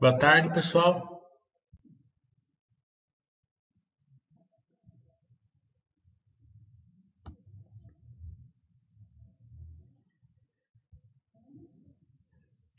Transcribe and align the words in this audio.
Boa 0.00 0.18
tarde, 0.18 0.50
pessoal. 0.54 1.20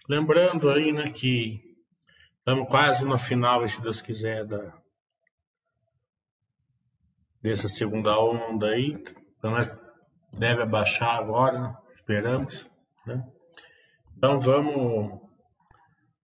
Lembrando 0.10 0.68
aí, 0.72 0.92
né, 0.92 1.04
que 1.12 1.62
estamos 2.40 2.68
quase 2.68 3.06
no 3.06 3.20
final, 3.20 3.68
se 3.68 3.80
Deus 3.80 4.02
quiser, 4.02 4.44
da, 4.48 4.82
dessa 7.40 7.70
segunda 7.70 8.20
onda 8.20 8.66
aí. 8.66 8.94
Então, 9.38 9.52
nós 9.52 9.72
deve 10.34 10.64
abaixar 10.64 11.20
agora, 11.20 11.60
né? 11.60 11.78
esperamos. 11.94 12.68
Né? 13.06 13.24
Então, 14.18 14.40
vamos 14.40 15.22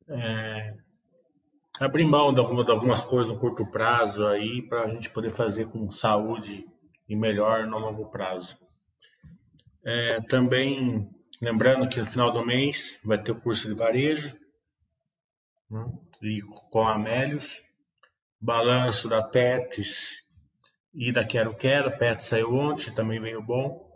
é, 0.09 0.86
abrir 1.79 2.05
mão 2.05 2.33
de, 2.33 2.39
alguma, 2.39 2.63
de 2.63 2.71
algumas 2.71 3.01
coisas 3.01 3.31
no 3.31 3.39
curto 3.39 3.69
prazo 3.69 4.25
aí 4.25 4.61
para 4.61 4.83
a 4.83 4.87
gente 4.87 5.09
poder 5.09 5.31
fazer 5.31 5.67
com 5.67 5.89
saúde 5.91 6.65
e 7.07 7.15
melhor 7.15 7.65
no 7.65 7.77
longo 7.77 8.09
prazo. 8.09 8.57
É, 9.83 10.19
também 10.21 11.09
lembrando 11.41 11.87
que 11.87 11.99
no 11.99 12.05
final 12.05 12.31
do 12.31 12.45
mês 12.45 12.99
vai 13.05 13.21
ter 13.21 13.31
o 13.31 13.41
curso 13.41 13.67
de 13.67 13.75
varejo 13.75 14.35
né, 15.69 15.85
e 16.21 16.41
com 16.71 16.87
Amélios, 16.87 17.61
balanço 18.39 19.07
da 19.07 19.23
Pets 19.23 20.25
e 20.93 21.11
da 21.11 21.23
Quero 21.23 21.55
Quero, 21.55 21.97
Pets 21.97 22.25
saiu 22.25 22.53
ontem, 22.53 22.93
também 22.93 23.19
veio 23.19 23.41
bom. 23.41 23.87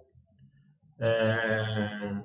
É, 1.00 2.22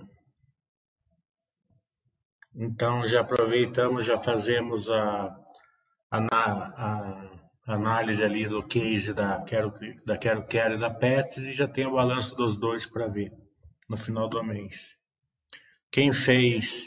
então 2.56 3.04
já 3.06 3.20
aproveitamos, 3.20 4.04
já 4.04 4.18
fazemos 4.18 4.88
a, 4.88 5.36
a, 6.10 6.18
a, 6.18 7.74
análise 7.74 8.24
ali 8.24 8.46
do 8.48 8.62
case 8.62 9.12
da 9.12 9.42
Quero, 9.42 9.72
da 10.06 10.16
Quero 10.16 10.46
Quero 10.46 10.74
e 10.74 10.78
da 10.78 10.90
Pets 10.90 11.38
e 11.38 11.52
já 11.52 11.68
tem 11.68 11.86
o 11.86 11.94
balanço 11.94 12.34
dos 12.34 12.56
dois 12.56 12.86
para 12.86 13.08
ver 13.08 13.30
no 13.88 13.96
final 13.96 14.28
do 14.28 14.42
mês. 14.42 14.96
Quem 15.90 16.12
fez 16.12 16.86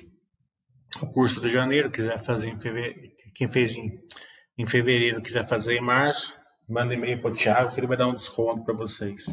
o 1.02 1.12
curso 1.12 1.40
de 1.40 1.50
janeiro, 1.50 1.92
quiser 1.92 2.18
fazer 2.18 2.50
em 2.50 2.60
fevereiro, 2.60 3.12
quem 3.36 3.50
fez 3.50 3.76
em, 3.76 3.92
em 4.58 4.66
fevereiro, 4.66 5.22
quiser 5.22 5.48
fazer 5.48 5.76
em 5.76 5.82
março, 5.82 6.36
manda 6.68 6.94
e-mail 6.94 7.22
para 7.22 7.32
o 7.32 7.36
Thiago 7.36 7.74
que 7.74 7.80
ele 7.80 7.88
vai 7.88 7.98
dar 7.98 8.08
um 8.08 8.16
desconto 8.16 8.64
para 8.64 8.74
vocês. 8.74 9.26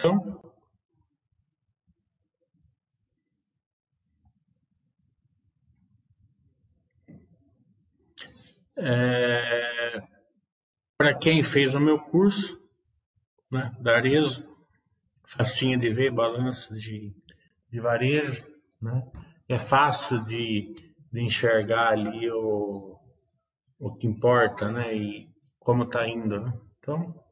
Então, 0.00 0.40
é, 8.76 10.00
para 10.96 11.18
quem 11.18 11.42
fez 11.42 11.74
o 11.74 11.80
meu 11.80 11.98
curso, 11.98 12.64
né, 13.50 13.74
da 13.80 13.96
Arezo, 13.96 14.48
facinho 15.26 15.76
de 15.76 15.90
ver, 15.90 16.12
balanço 16.12 16.72
de, 16.76 17.12
de 17.68 17.80
varejo, 17.80 18.46
né, 18.80 19.02
é 19.48 19.58
fácil 19.58 20.22
de, 20.26 20.76
de 21.10 21.20
enxergar 21.20 21.88
ali 21.88 22.30
o, 22.30 23.00
o 23.80 23.96
que 23.96 24.06
importa, 24.06 24.70
né, 24.70 24.94
e 24.94 25.28
como 25.58 25.82
está 25.82 26.06
indo, 26.06 26.38
né? 26.38 26.52
Então, 26.78 27.27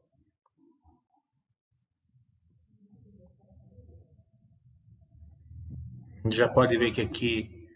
gente 6.27 6.37
já 6.37 6.47
pode 6.47 6.77
ver 6.77 6.91
que 6.91 7.01
aqui 7.01 7.67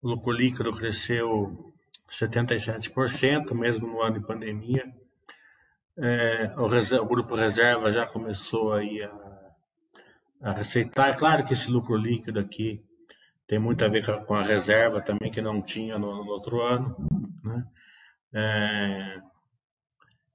o 0.00 0.08
lucro 0.08 0.32
líquido 0.32 0.72
cresceu 0.72 1.74
77%, 2.10 3.52
mesmo 3.54 3.86
no 3.86 4.02
ano 4.02 4.18
de 4.18 4.26
pandemia. 4.26 4.84
É, 5.96 6.54
o, 6.56 6.66
reserva, 6.66 7.04
o, 7.04 7.08
grupo 7.08 7.34
reserva 7.34 7.92
já 7.92 8.06
começou 8.06 8.72
aí 8.72 9.02
a, 9.02 9.50
a 10.42 10.52
receitar. 10.52 11.10
É 11.10 11.14
claro 11.14 11.44
que 11.44 11.52
esse 11.52 11.70
lucro 11.70 11.96
líquido 11.96 12.40
aqui 12.40 12.82
tem 13.46 13.58
muito 13.58 13.84
a 13.84 13.88
ver 13.88 14.04
com 14.24 14.34
a 14.34 14.42
reserva 14.42 15.00
também, 15.00 15.30
que 15.30 15.42
não 15.42 15.60
tinha 15.60 15.98
no, 15.98 16.24
no 16.24 16.30
outro 16.30 16.62
ano. 16.62 16.96
Né? 17.44 17.64
É, 18.32 19.20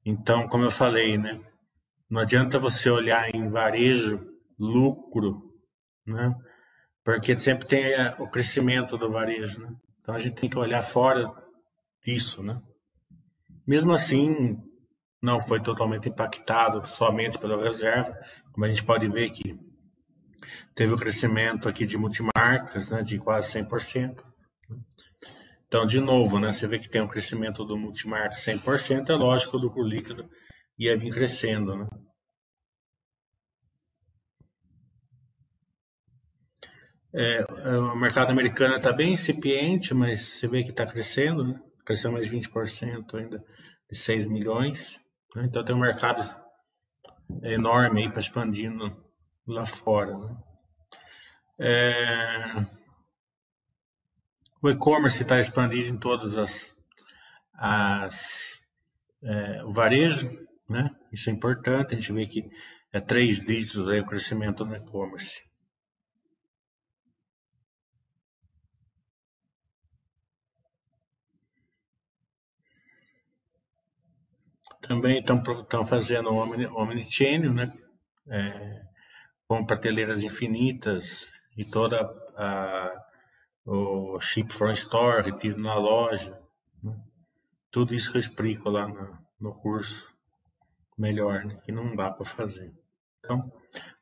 então, 0.06 0.48
como 0.48 0.66
eu 0.66 0.72
falei, 0.72 1.18
né? 1.18 1.40
não 2.10 2.22
adianta 2.22 2.60
você 2.60 2.90
olhar 2.90 3.34
em 3.34 3.50
varejo 3.50 4.20
lucro, 4.60 5.52
né? 6.06 6.36
Porque 7.04 7.38
sempre 7.38 7.68
tem 7.68 7.84
é, 7.84 8.16
o 8.20 8.28
crescimento 8.28 8.98
do 8.98 9.12
varejo, 9.12 9.62
né? 9.62 9.70
Então 10.02 10.16
a 10.16 10.20
gente 10.20 10.36
tem 10.36 10.50
que 10.50 10.58
olhar 10.58 10.82
fora 10.82 11.32
disso, 12.04 12.44
né? 12.44 12.60
Mesmo 13.66 13.94
assim, 13.94 14.58
não 15.22 15.40
foi 15.40 15.62
totalmente 15.62 16.10
impactado 16.10 16.86
somente 16.88 17.40
pela 17.40 17.62
reserva, 17.62 18.14
como 18.52 18.66
a 18.66 18.70
gente 18.70 18.84
pode 18.84 19.08
ver 19.08 19.30
que 19.30 19.58
teve 20.76 20.94
o 20.94 20.98
crescimento 20.98 21.70
aqui 21.70 21.86
de 21.86 21.98
multimarcas, 21.98 22.90
né, 22.90 23.02
de 23.02 23.18
quase 23.18 23.50
100%. 23.52 24.22
Né? 24.70 24.78
Então, 25.66 25.86
de 25.86 26.02
novo, 26.02 26.40
né, 26.40 26.52
você 26.52 26.68
vê 26.68 26.78
que 26.78 26.90
tem 26.90 27.02
um 27.02 27.08
crescimento 27.08 27.64
do 27.64 27.78
multimarca 27.78 28.36
100%, 28.36 29.10
é 29.10 29.14
lógico 29.14 29.58
do 29.58 29.72
líquido 29.82 30.30
ia 30.78 30.98
vir 30.98 31.14
crescendo, 31.14 31.76
né? 31.76 31.88
É, 37.16 37.46
o 37.78 37.96
mercado 37.96 38.32
americano 38.32 38.76
está 38.76 38.92
bem 38.92 39.14
incipiente, 39.14 39.94
mas 39.94 40.22
você 40.22 40.48
vê 40.48 40.64
que 40.64 40.72
está 40.72 40.86
crescendo, 40.86 41.44
né? 41.44 41.60
cresceu 41.86 42.12
mais 42.12 42.30
20% 42.30 43.14
ainda, 43.16 43.44
de 43.90 43.98
6 43.98 44.28
milhões. 44.28 45.00
Né? 45.36 45.46
Então 45.46 45.64
tem 45.64 45.76
um 45.76 45.80
mercado 45.80 46.22
enorme 47.44 48.04
aí 48.04 48.10
para 48.10 48.20
expandindo 48.20 48.96
lá 49.46 49.66
fora. 49.66 50.18
Né? 50.18 50.38
É... 51.60 52.66
O 54.62 54.70
e-commerce 54.70 55.22
está 55.22 55.40
expandindo 55.40 55.90
em 55.90 55.98
todas 55.98 56.38
as, 56.38 56.76
as 57.54 58.64
é, 59.22 59.64
o 59.66 59.74
varejo, 59.74 60.30
né? 60.70 60.90
Isso 61.12 61.30
é 61.30 61.34
importante. 61.34 61.94
A 61.94 62.00
gente 62.00 62.14
vê 62.14 62.26
que 62.26 62.50
é 62.92 63.02
três 63.02 63.44
dígitos 63.44 63.88
aí 63.90 64.00
o 64.00 64.06
crescimento 64.06 64.64
no 64.64 64.76
e-commerce. 64.76 65.44
Também 74.88 75.20
estão 75.20 75.86
fazendo 75.86 76.30
o 76.30 76.36
Omni, 76.36 76.66
Omnichannel, 76.68 77.54
né? 77.54 77.74
É, 78.28 78.82
com 79.48 79.66
prateleiras 79.66 80.24
infinitas 80.24 81.32
e 81.58 81.66
toda 81.66 82.02
a, 82.36 82.92
o 83.66 84.20
Ship 84.20 84.52
from 84.52 84.72
Store, 84.72 85.24
retiro 85.24 85.60
na 85.60 85.76
loja. 85.76 86.38
Né? 86.82 86.96
Tudo 87.70 87.94
isso 87.94 88.12
que 88.12 88.18
eu 88.18 88.22
explico 88.22 88.70
lá 88.70 88.88
no, 88.88 89.18
no 89.40 89.54
curso 89.54 90.14
melhor, 90.98 91.44
né? 91.46 91.60
que 91.64 91.72
não 91.72 91.96
dá 91.96 92.10
para 92.10 92.26
fazer. 92.26 92.74
Então, 93.20 93.52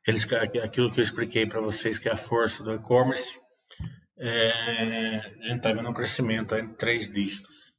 eles, 0.06 0.30
aquilo 0.32 0.90
que 0.90 1.00
eu 1.00 1.04
expliquei 1.04 1.46
para 1.46 1.60
vocês, 1.60 1.98
que 1.98 2.08
é 2.08 2.12
a 2.12 2.16
força 2.16 2.64
do 2.64 2.74
e-commerce, 2.74 3.40
é, 4.18 5.18
a 5.18 5.42
gente 5.42 5.56
está 5.56 5.72
vendo 5.72 5.88
um 5.88 5.94
crescimento 5.94 6.54
em 6.56 6.72
três 6.74 7.12
dígitos. 7.12 7.71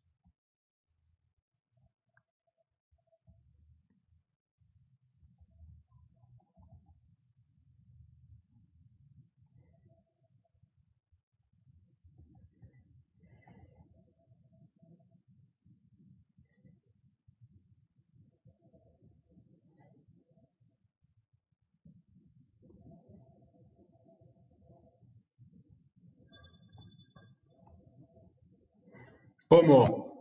Como 29.50 30.14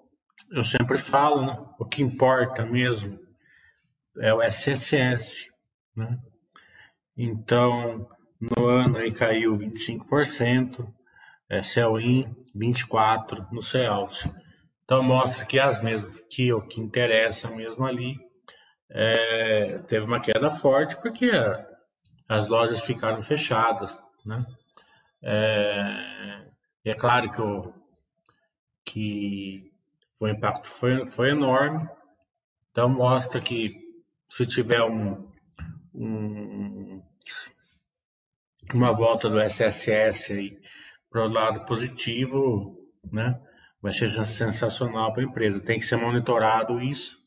eu 0.51 0.63
sempre 0.63 0.99
falo, 0.99 1.47
né, 1.47 1.59
o 1.79 1.85
que 1.85 2.03
importa 2.03 2.65
mesmo 2.65 3.19
é 4.19 4.33
o 4.35 4.43
SSS. 4.43 5.51
Né? 5.97 6.19
Então, 7.17 8.09
no 8.41 8.67
ano 8.67 8.99
aí 8.99 9.13
caiu 9.13 9.57
25%, 9.57 10.87
é, 11.49 11.63
Sell-in 11.63 12.35
24% 12.55 13.49
no 13.51 13.63
Sell-out. 13.63 14.31
Então, 14.85 15.03
mostra 15.03 15.47
que 15.47 15.59
as 15.59 15.83
mesmas, 15.83 16.23
que 16.31 16.53
o 16.53 16.61
que 16.61 16.81
interessa 16.81 17.49
mesmo 17.51 17.85
ali 17.85 18.19
é, 18.91 19.79
teve 19.87 20.05
uma 20.05 20.21
queda 20.21 20.51
forte 20.51 20.97
porque 20.97 21.31
as 22.29 22.49
lojas 22.49 22.83
ficaram 22.83 23.23
fechadas, 23.23 23.99
né? 24.25 24.45
É, 25.23 26.45
é 26.85 26.95
claro 26.95 27.31
que 27.31 27.41
o, 27.41 27.73
que 28.85 29.73
o 30.21 30.29
impacto 30.29 30.69
foi, 30.69 31.07
foi 31.07 31.31
enorme, 31.31 31.89
então 32.71 32.89
mostra 32.89 33.41
que 33.41 33.77
se 34.29 34.47
tiver 34.47 34.83
um, 34.83 35.29
um 35.95 37.03
uma 38.73 38.93
volta 38.93 39.29
do 39.29 39.41
SSS 39.41 40.59
para 41.11 41.25
o 41.25 41.29
lado 41.29 41.65
positivo, 41.67 42.79
né? 43.11 43.39
Vai 43.81 43.93
ser 43.93 44.11
sensacional 44.11 45.13
para 45.13 45.23
a 45.23 45.27
empresa. 45.27 45.61
Tem 45.61 45.79
que 45.79 45.87
ser 45.87 45.97
monitorado 45.97 46.81
isso, 46.81 47.19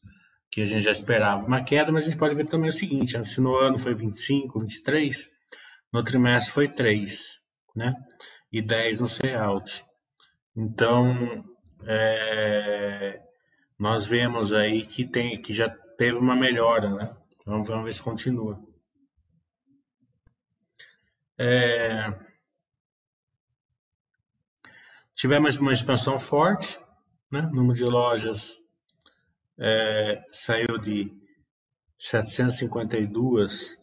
que 0.50 0.62
a 0.62 0.66
gente 0.66 0.84
já 0.84 0.92
esperava 0.92 1.46
uma 1.46 1.64
queda, 1.64 1.92
mas 1.92 2.04
a 2.04 2.10
gente 2.10 2.18
pode 2.18 2.36
ver 2.36 2.48
também 2.48 2.70
o 2.70 2.74
seguinte: 2.74 3.24
se 3.26 3.42
no 3.42 3.56
ano 3.56 3.78
foi 3.78 3.94
25, 3.94 4.60
23, 4.60 5.30
no 5.92 6.04
trimestre 6.04 6.54
foi 6.54 6.68
3, 6.68 7.40
né? 7.76 7.94
E 8.52 8.62
10 8.62 9.02
no 9.02 9.08
payout. 9.10 9.84
Então, 10.56 11.44
é, 11.84 13.22
nós 13.78 14.08
vemos 14.08 14.54
aí 14.54 14.86
que, 14.86 15.06
tem, 15.06 15.42
que 15.42 15.54
já 15.54 15.70
teve 15.70 16.18
uma 16.18 16.36
melhora, 16.36 16.90
né? 16.90 17.16
Vamos, 17.46 17.68
vamos 17.68 17.86
ver 17.86 17.94
se 17.94 18.02
continua. 18.02 18.60
É, 21.38 22.18
tivemos 25.14 25.58
uma 25.58 25.74
expansão 25.74 26.18
forte, 26.18 26.80
né? 27.30 27.42
o 27.42 27.56
número 27.56 27.74
de 27.74 27.84
lojas 27.84 28.62
é, 29.58 30.24
saiu 30.32 30.78
de 30.80 31.12
752 32.00 33.78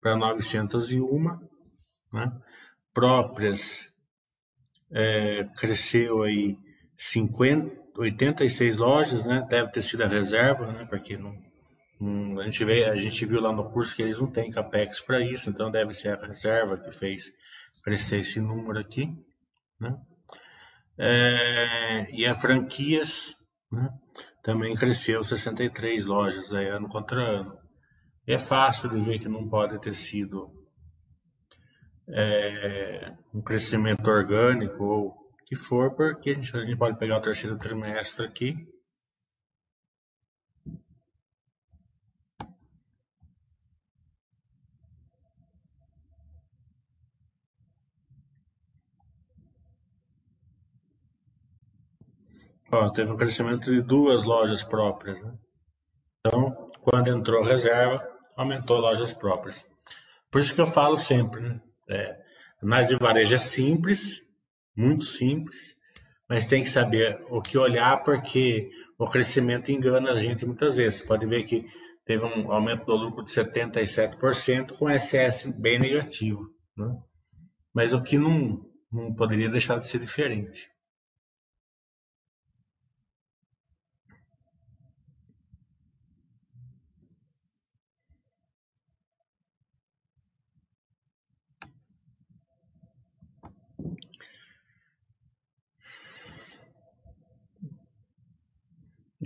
para 0.00 0.16
901, 0.16 1.38
né? 2.12 2.40
próprias 2.92 3.92
é, 4.92 5.44
cresceu 5.56 6.22
aí 6.22 6.56
50, 6.96 8.00
86 8.00 8.78
lojas, 8.78 9.24
né? 9.24 9.46
deve 9.48 9.70
ter 9.70 9.82
sido 9.82 10.04
a 10.04 10.06
reserva, 10.06 10.66
né? 10.72 10.86
porque 10.88 11.16
não, 11.16 11.36
Hum, 12.00 12.38
a, 12.38 12.44
gente 12.44 12.64
vê, 12.64 12.84
a 12.84 12.94
gente 12.94 13.26
viu 13.26 13.40
lá 13.40 13.52
no 13.52 13.70
curso 13.70 13.94
que 13.94 14.02
eles 14.02 14.20
não 14.20 14.30
têm 14.30 14.50
capex 14.50 15.00
para 15.00 15.20
isso, 15.20 15.50
então 15.50 15.70
deve 15.70 15.92
ser 15.92 16.10
a 16.10 16.26
reserva 16.26 16.78
que 16.78 16.92
fez 16.92 17.32
crescer 17.82 18.20
esse 18.20 18.40
número 18.40 18.78
aqui. 18.78 19.12
Né? 19.80 19.96
É, 20.96 22.06
e 22.12 22.24
a 22.24 22.34
franquias 22.34 23.34
né, 23.70 23.90
também 24.44 24.76
cresceu 24.76 25.24
63 25.24 26.06
lojas 26.06 26.52
aí, 26.52 26.68
ano 26.68 26.88
contra 26.88 27.20
ano. 27.20 27.58
É 28.26 28.38
fácil 28.38 28.90
de 28.90 29.00
ver 29.00 29.18
que 29.18 29.28
não 29.28 29.48
pode 29.48 29.80
ter 29.80 29.94
sido 29.94 30.52
é, 32.10 33.12
um 33.34 33.42
crescimento 33.42 34.08
orgânico 34.08 34.84
ou 34.84 35.14
que 35.46 35.56
for, 35.56 35.94
porque 35.94 36.30
a 36.30 36.34
gente, 36.34 36.56
a 36.56 36.60
gente 36.60 36.76
pode 36.76 36.98
pegar 36.98 37.18
o 37.18 37.22
terceiro 37.22 37.58
trimestre 37.58 38.26
aqui 38.26 38.68
Ó, 52.70 52.90
teve 52.90 53.10
um 53.10 53.16
crescimento 53.16 53.70
de 53.70 53.80
duas 53.80 54.24
lojas 54.24 54.62
próprias. 54.62 55.22
Né? 55.22 55.32
Então, 56.20 56.70
quando 56.82 57.08
entrou 57.08 57.42
reserva, 57.42 58.06
aumentou 58.36 58.78
lojas 58.78 59.12
próprias. 59.12 59.66
Por 60.30 60.40
isso 60.40 60.54
que 60.54 60.60
eu 60.60 60.66
falo 60.66 60.98
sempre, 60.98 61.40
né? 61.40 61.60
É, 61.90 62.20
análise 62.62 62.90
de 62.90 62.98
varejo 62.98 63.34
é 63.34 63.38
simples, 63.38 64.26
muito 64.76 65.04
simples, 65.04 65.76
mas 66.28 66.46
tem 66.46 66.62
que 66.62 66.68
saber 66.68 67.20
o 67.30 67.40
que 67.40 67.56
olhar, 67.56 68.02
porque 68.04 68.70
o 68.98 69.08
crescimento 69.08 69.70
engana 69.70 70.12
a 70.12 70.18
gente 70.18 70.44
muitas 70.44 70.76
vezes. 70.76 71.00
Você 71.00 71.06
pode 71.06 71.26
ver 71.26 71.44
que 71.44 71.66
teve 72.04 72.24
um 72.24 72.50
aumento 72.52 72.84
do 72.84 72.96
lucro 72.96 73.24
de 73.24 73.30
77%, 73.30 74.72
com 74.72 74.88
SS 74.88 75.52
bem 75.58 75.78
negativo. 75.78 76.50
Né? 76.76 76.96
Mas 77.72 77.92
o 77.92 78.02
que 78.02 78.18
não, 78.18 78.64
não 78.90 79.14
poderia 79.14 79.48
deixar 79.48 79.78
de 79.78 79.88
ser 79.88 79.98
diferente. 79.98 80.68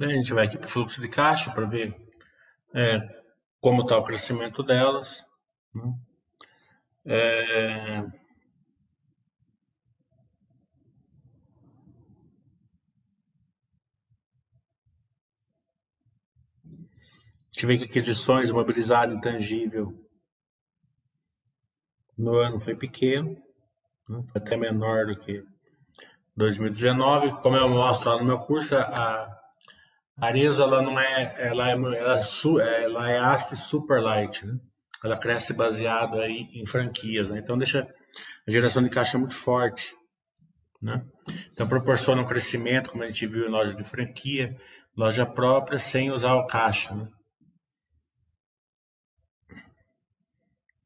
A 0.05 0.09
gente 0.09 0.35
vai 0.35 0.47
aqui 0.47 0.59
para 0.59 0.67
o 0.67 0.69
fluxo 0.69 1.01
de 1.01 1.09
caixa 1.09 1.53
para 1.53 1.65
ver 1.65 1.95
é, 2.75 2.99
como 3.61 3.83
está 3.83 3.97
o 3.97 4.03
crescimento 4.03 4.63
delas. 4.63 5.25
Né? 5.73 5.95
A 7.07 8.11
gente 17.53 17.67
vê 17.67 17.79
que 17.79 17.85
aquisições, 17.85 18.51
mobilizado 18.51 19.15
intangível 19.15 19.97
no 22.19 22.35
ano 22.37 22.59
foi 22.59 22.75
pequeno, 22.75 23.37
né? 24.09 24.25
foi 24.33 24.41
até 24.41 24.57
menor 24.57 25.07
do 25.07 25.17
que 25.17 25.45
2019. 26.37 27.41
Como 27.41 27.57
eu 27.57 27.69
mostro 27.69 28.11
lá 28.11 28.19
no 28.19 28.25
meu 28.25 28.39
curso, 28.39 28.77
a 28.77 29.42
a 30.23 30.31
ela 30.31 30.81
não 30.81 31.01
é, 31.01 31.35
ela 31.37 31.69
é, 31.69 31.73
ela 31.73 32.21
é, 32.21 32.85
ela 32.85 33.11
é 33.11 33.19
AST 33.19 33.57
super 33.57 34.01
light, 34.01 34.47
né? 34.47 34.57
Ela 35.03 35.19
cresce 35.19 35.53
baseada 35.53 36.21
aí 36.23 36.49
em 36.55 36.65
franquias, 36.65 37.29
né? 37.29 37.41
Então 37.41 37.59
deixa 37.59 37.93
a 38.47 38.51
geração 38.51 38.85
de 38.85 38.89
caixa 38.89 39.19
muito 39.19 39.35
forte, 39.35 39.93
né? 40.81 41.05
Então 41.51 41.67
proporciona 41.67 42.23
um 42.23 42.27
crescimento, 42.27 42.91
como 42.91 43.03
a 43.03 43.09
gente 43.09 43.27
viu 43.27 43.49
em 43.49 43.51
loja 43.51 43.75
de 43.75 43.83
franquia, 43.83 44.57
loja 44.97 45.27
própria, 45.27 45.77
sem 45.81 46.13
usar 46.13 46.35
o 46.35 46.47
caixa, 46.47 46.95
né? 46.95 47.09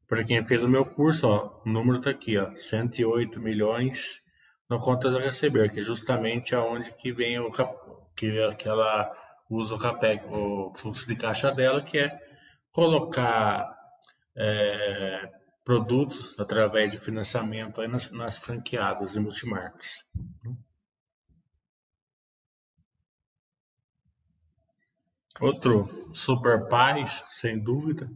Para 0.07 0.23
quem 0.23 0.43
fez 0.43 0.63
o 0.63 0.67
meu 0.67 0.83
curso, 0.83 1.27
ó, 1.27 1.61
o 1.63 1.69
número 1.69 1.99
está 1.99 2.09
aqui, 2.09 2.39
ó, 2.39 2.55
108 2.55 3.39
milhões 3.39 4.19
no 4.67 4.79
contas 4.79 5.13
a 5.15 5.19
receber, 5.19 5.71
que 5.71 5.77
é 5.77 5.83
justamente 5.83 6.55
aonde 6.55 6.91
que 6.93 7.11
vem 7.11 7.37
o 7.37 7.51
que, 8.15 8.55
que 8.55 8.67
ela 8.67 9.26
usa 9.49 9.75
o 9.75 9.79
CAPEC, 9.79 10.25
o 10.25 10.73
fluxo 10.75 11.07
de 11.07 11.15
caixa 11.15 11.51
dela, 11.51 11.81
que 11.81 11.99
é 11.99 12.19
colocar 12.71 13.63
é, 14.35 15.31
produtos 15.63 16.33
através 16.39 16.91
de 16.91 16.97
financiamento 16.97 17.81
aí 17.81 17.87
nas, 17.87 18.11
nas 18.11 18.37
franqueadas 18.37 19.15
e 19.15 19.19
multimarcas. 19.19 20.05
Outro 25.39 26.09
super 26.13 26.67
paz, 26.67 27.23
sem 27.29 27.59
dúvida. 27.59 28.09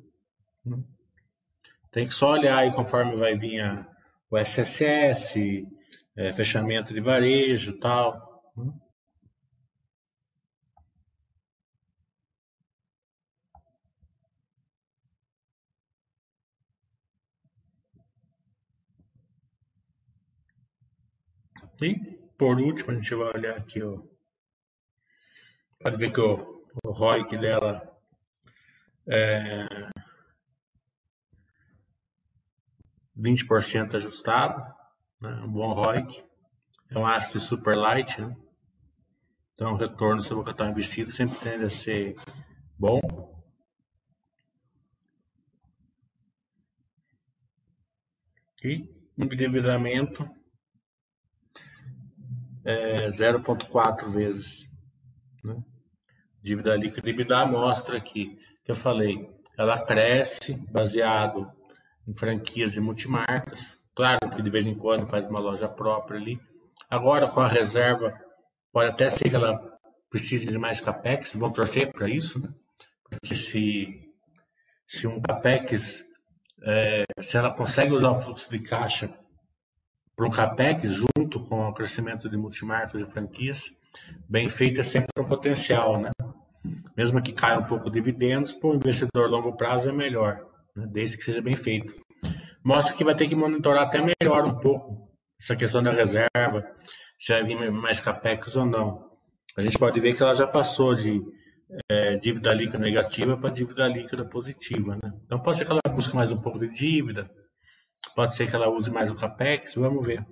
Tem 1.92 2.04
que 2.06 2.14
só 2.14 2.32
olhar 2.32 2.58
aí 2.58 2.72
conforme 2.72 3.16
vai 3.16 3.36
vir 3.36 3.62
a, 3.62 3.86
o 4.30 4.38
SSS, 4.38 5.68
é, 6.16 6.34
fechamento 6.34 6.94
de 6.94 7.02
varejo 7.02 7.78
tal. 7.80 8.54
E, 21.82 21.96
por 22.38 22.60
último, 22.60 22.92
a 22.92 22.94
gente 22.94 23.16
vai 23.16 23.34
olhar 23.34 23.58
aqui, 23.58 23.82
ó. 23.82 24.02
Pode 25.80 25.98
ver 25.98 26.12
que 26.12 26.22
o, 26.22 26.64
o 26.84 26.92
ROIC 26.92 27.38
dela 27.38 27.82
é 29.08 29.66
20% 33.18 33.96
ajustado, 33.96 34.62
né? 35.20 35.42
um 35.44 35.52
bom 35.52 35.74
ROIC. 35.74 36.24
É 36.92 37.00
um 37.00 37.08
ácido 37.08 37.40
super 37.40 37.76
light, 37.76 38.22
né? 38.22 38.36
Então, 39.56 39.74
o 39.74 39.78
retorno 39.78 40.22
sobre 40.22 40.42
o 40.42 40.46
capital 40.46 40.70
investido 40.70 41.10
sempre 41.10 41.40
tende 41.40 41.66
a 41.66 41.70
ser 41.70 42.16
bom. 42.78 43.00
E 48.64 48.88
endividamento 49.18 50.30
é 52.66 53.08
0,4 53.10 54.10
vezes. 54.10 54.70
Né? 55.44 55.56
Dívida 56.42 56.76
líquida 56.76 57.10
EBITDA 57.10 57.46
mostra 57.46 58.00
que 58.00 58.38
que 58.64 58.72
eu 58.72 58.76
falei, 58.76 59.30
ela 59.58 59.78
cresce 59.84 60.54
baseado 60.72 61.52
em 62.08 62.16
franquias 62.16 62.76
e 62.76 62.80
multimarcas. 62.80 63.78
Claro 63.96 64.30
que 64.30 64.42
de 64.42 64.50
vez 64.50 64.66
em 64.66 64.76
quando 64.76 65.08
faz 65.08 65.28
uma 65.28 65.40
loja 65.40 65.68
própria 65.68 66.20
ali. 66.20 66.40
Agora, 66.90 67.28
com 67.28 67.42
a 67.42 67.48
reserva, 67.48 68.14
pode 68.72 68.90
até 68.90 69.10
ser 69.10 69.30
que 69.30 69.36
ela 69.36 69.60
precise 70.10 70.46
de 70.46 70.58
mais 70.58 70.82
capex, 70.82 71.36
vamos 71.36 71.56
torcer 71.56 71.92
para 71.92 72.10
isso, 72.10 72.40
né? 72.40 72.54
Porque 73.10 73.34
se, 73.36 74.14
se 74.86 75.08
um 75.08 75.22
capex, 75.22 76.04
é, 76.64 77.06
se 77.22 77.38
ela 77.38 77.54
consegue 77.56 77.94
usar 77.94 78.12
o 78.12 78.16
fluxo 78.16 78.50
de 78.50 78.60
caixa 78.60 79.14
para 80.16 80.28
um 80.28 80.32
capex 80.32 80.92
junto 80.92 81.40
com 81.48 81.68
o 81.68 81.74
crescimento 81.74 82.30
de 82.30 82.38
multimarcas 82.38 83.02
e 83.02 83.06
franquias, 83.06 83.72
bem 84.30 84.50
feito 84.50 84.80
é 84.80 84.84
sempre 84.84 85.10
um 85.18 85.24
potencial, 85.24 86.00
né? 86.00 86.12
Mesmo 86.96 87.22
que 87.22 87.32
caia 87.32 87.60
um 87.60 87.64
pouco 87.64 87.90
de 87.90 88.00
dividendos, 88.00 88.54
para 88.54 88.70
o 88.70 88.76
investidor 88.76 89.26
a 89.26 89.28
longo 89.28 89.54
prazo 89.54 89.90
é 89.90 89.92
melhor, 89.92 90.46
né? 90.76 90.86
desde 90.88 91.18
que 91.18 91.24
seja 91.24 91.42
bem 91.42 91.56
feito. 91.56 91.96
Mostra 92.64 92.96
que 92.96 93.04
vai 93.04 93.16
ter 93.16 93.28
que 93.28 93.36
monitorar 93.36 93.84
até 93.84 94.00
melhor 94.00 94.46
um 94.46 94.60
pouco 94.60 95.10
essa 95.42 95.56
questão 95.56 95.82
da 95.82 95.92
reserva, 95.92 96.64
se 97.18 97.34
vai 97.34 97.44
vir 97.44 97.72
mais 97.72 98.00
capex 98.00 98.56
ou 98.56 98.66
não. 98.66 99.10
A 99.58 99.62
gente 99.62 99.78
pode 99.78 100.00
ver 100.00 100.16
que 100.16 100.22
ela 100.22 100.36
já 100.36 100.46
passou 100.46 100.94
de 100.94 101.20
é, 101.90 102.18
dívida 102.18 102.54
líquida 102.54 102.78
negativa 102.78 103.38
para 103.38 103.50
dívida 103.50 103.88
líquida 103.88 104.26
positiva. 104.26 104.98
Né? 105.02 105.12
Então 105.26 105.40
pode 105.40 105.58
ser 105.58 105.66
que 105.66 105.72
ela 105.72 105.82
busque 105.94 106.16
mais 106.16 106.32
um 106.32 106.38
pouco 106.38 106.60
de 106.60 106.70
dívida, 106.70 107.30
pode 108.16 108.36
ser 108.36 108.50
que 108.50 108.56
ela 108.56 108.70
use 108.70 108.90
mais 108.90 109.10
o 109.10 109.16
capex, 109.16 109.76
vamos 109.76 110.06
ver 110.06 110.26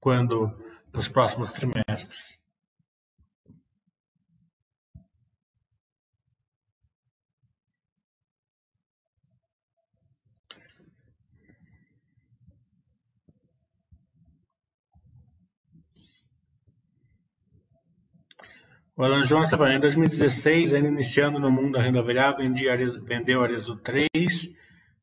quando 0.00 0.56
nos 0.92 1.08
próximos 1.08 1.52
trimestres. 1.52 2.38
O 18.96 19.04
Alan 19.04 19.22
Jones 19.22 19.48
falando, 19.50 19.76
em 19.76 19.80
2016, 19.80 20.74
ainda 20.74 20.88
iniciando 20.88 21.38
no 21.38 21.52
mundo 21.52 21.72
da 21.74 21.82
renda 21.82 22.02
variável, 22.02 22.52
vendeu 23.04 23.44
Arezo 23.44 23.76
3 23.76 24.08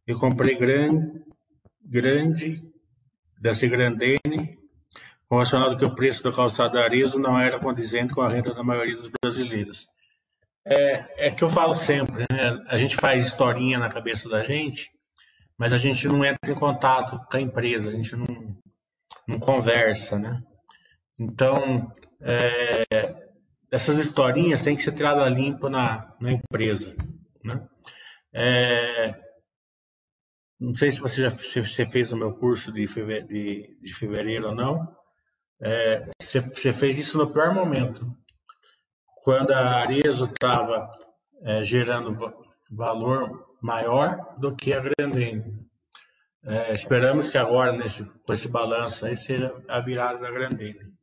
e 0.08 0.14
comprei 0.14 0.56
grande, 0.56 1.22
grande 1.82 2.62
dessa 3.40 3.68
Grandene, 3.68 4.58
com 5.28 5.38
o 5.38 5.78
que 5.78 5.86
o 5.86 5.96
preço 5.96 6.24
do 6.24 6.32
calçado 6.32 6.80
Arezo 6.80 7.20
não 7.20 7.40
era 7.40 7.60
condizente 7.60 8.14
com 8.14 8.22
a 8.22 8.30
renda 8.30 8.54
da 8.54 8.64
maioria 8.64 8.96
dos 8.96 9.10
brasileiros. 9.22 9.88
É, 10.66 11.28
é 11.28 11.32
que 11.32 11.44
eu 11.44 11.50
falo 11.50 11.74
sempre, 11.74 12.26
né? 12.32 12.64
a 12.68 12.78
gente 12.78 12.96
faz 12.96 13.26
historinha 13.26 13.78
na 13.78 13.90
cabeça 13.90 14.28
da 14.30 14.44
gente, 14.44 14.92
mas 15.58 15.72
a 15.72 15.78
gente 15.78 16.08
não 16.08 16.24
entra 16.24 16.52
em 16.52 16.56
contato 16.56 17.20
com 17.30 17.38
a 17.38 17.42
empresa, 17.42 17.90
a 17.90 17.94
gente 17.94 18.16
não, 18.16 18.58
não 19.28 19.40
conversa, 19.40 20.18
né? 20.18 20.42
Então, 21.20 21.92
é, 22.22 22.86
essas 23.72 23.98
historinhas 23.98 24.64
têm 24.64 24.76
que 24.76 24.84
ser 24.84 24.94
tiradas 24.94 25.32
limpo 25.34 25.70
na, 25.70 26.14
na 26.20 26.32
empresa. 26.32 26.96
Né? 27.44 27.62
É, 28.34 29.25
não 30.60 30.74
sei 30.74 30.92
se 30.92 31.00
você 31.00 31.22
já 31.24 31.30
se 31.30 31.66
você 31.66 31.86
fez 31.86 32.12
o 32.12 32.18
meu 32.18 32.34
curso 32.34 32.72
de 32.72 32.88
fevereiro, 32.88 33.28
de, 33.28 33.78
de 33.82 33.94
fevereiro 33.94 34.48
ou 34.50 34.56
não. 34.56 34.96
É, 35.62 36.06
você, 36.22 36.40
você, 36.42 36.74
fez 36.74 36.98
isso 36.98 37.18
no 37.18 37.32
pior 37.32 37.54
momento. 37.54 38.06
Quando 39.24 39.52
a 39.52 39.82
Arezo 39.82 40.26
estava 40.26 40.90
é, 41.44 41.64
gerando 41.64 42.16
valor 42.70 43.58
maior 43.62 44.36
do 44.38 44.56
que 44.56 44.74
a 44.74 44.80
Grandene. 44.80 45.66
É, 46.44 46.74
esperamos 46.74 47.28
que 47.28 47.38
agora, 47.38 47.72
nesse, 47.72 48.06
com 48.06 48.34
esse 48.34 48.48
balanço 48.48 49.06
aí, 49.06 49.18
seja 49.18 49.56
a 49.68 49.80
virada 49.80 50.20
da 50.20 50.30
Grandene. 50.30 50.94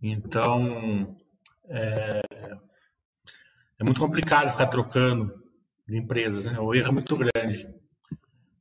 Então, 0.00 1.16
é, 1.68 2.20
é 3.78 3.84
muito 3.84 4.00
complicado 4.00 4.50
ficar 4.50 4.68
trocando 4.68 5.34
de 5.88 5.98
empresas, 5.98 6.46
né? 6.46 6.58
O 6.60 6.74
erro 6.74 6.88
é 6.88 6.92
muito 6.92 7.16
grande. 7.16 7.75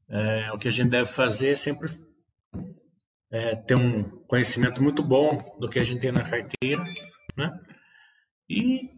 É, 0.09 0.51
o 0.51 0.57
que 0.57 0.67
a 0.67 0.71
gente 0.71 0.89
deve 0.89 1.09
fazer 1.09 1.53
é 1.53 1.55
sempre 1.55 1.89
é, 3.31 3.55
ter 3.55 3.75
um 3.75 4.03
conhecimento 4.27 4.81
muito 4.81 5.03
bom 5.03 5.38
do 5.59 5.69
que 5.69 5.79
a 5.79 5.83
gente 5.83 6.00
tem 6.00 6.12
na 6.12 6.24
carteira, 6.24 6.83
né? 7.35 7.59
E 8.50 8.91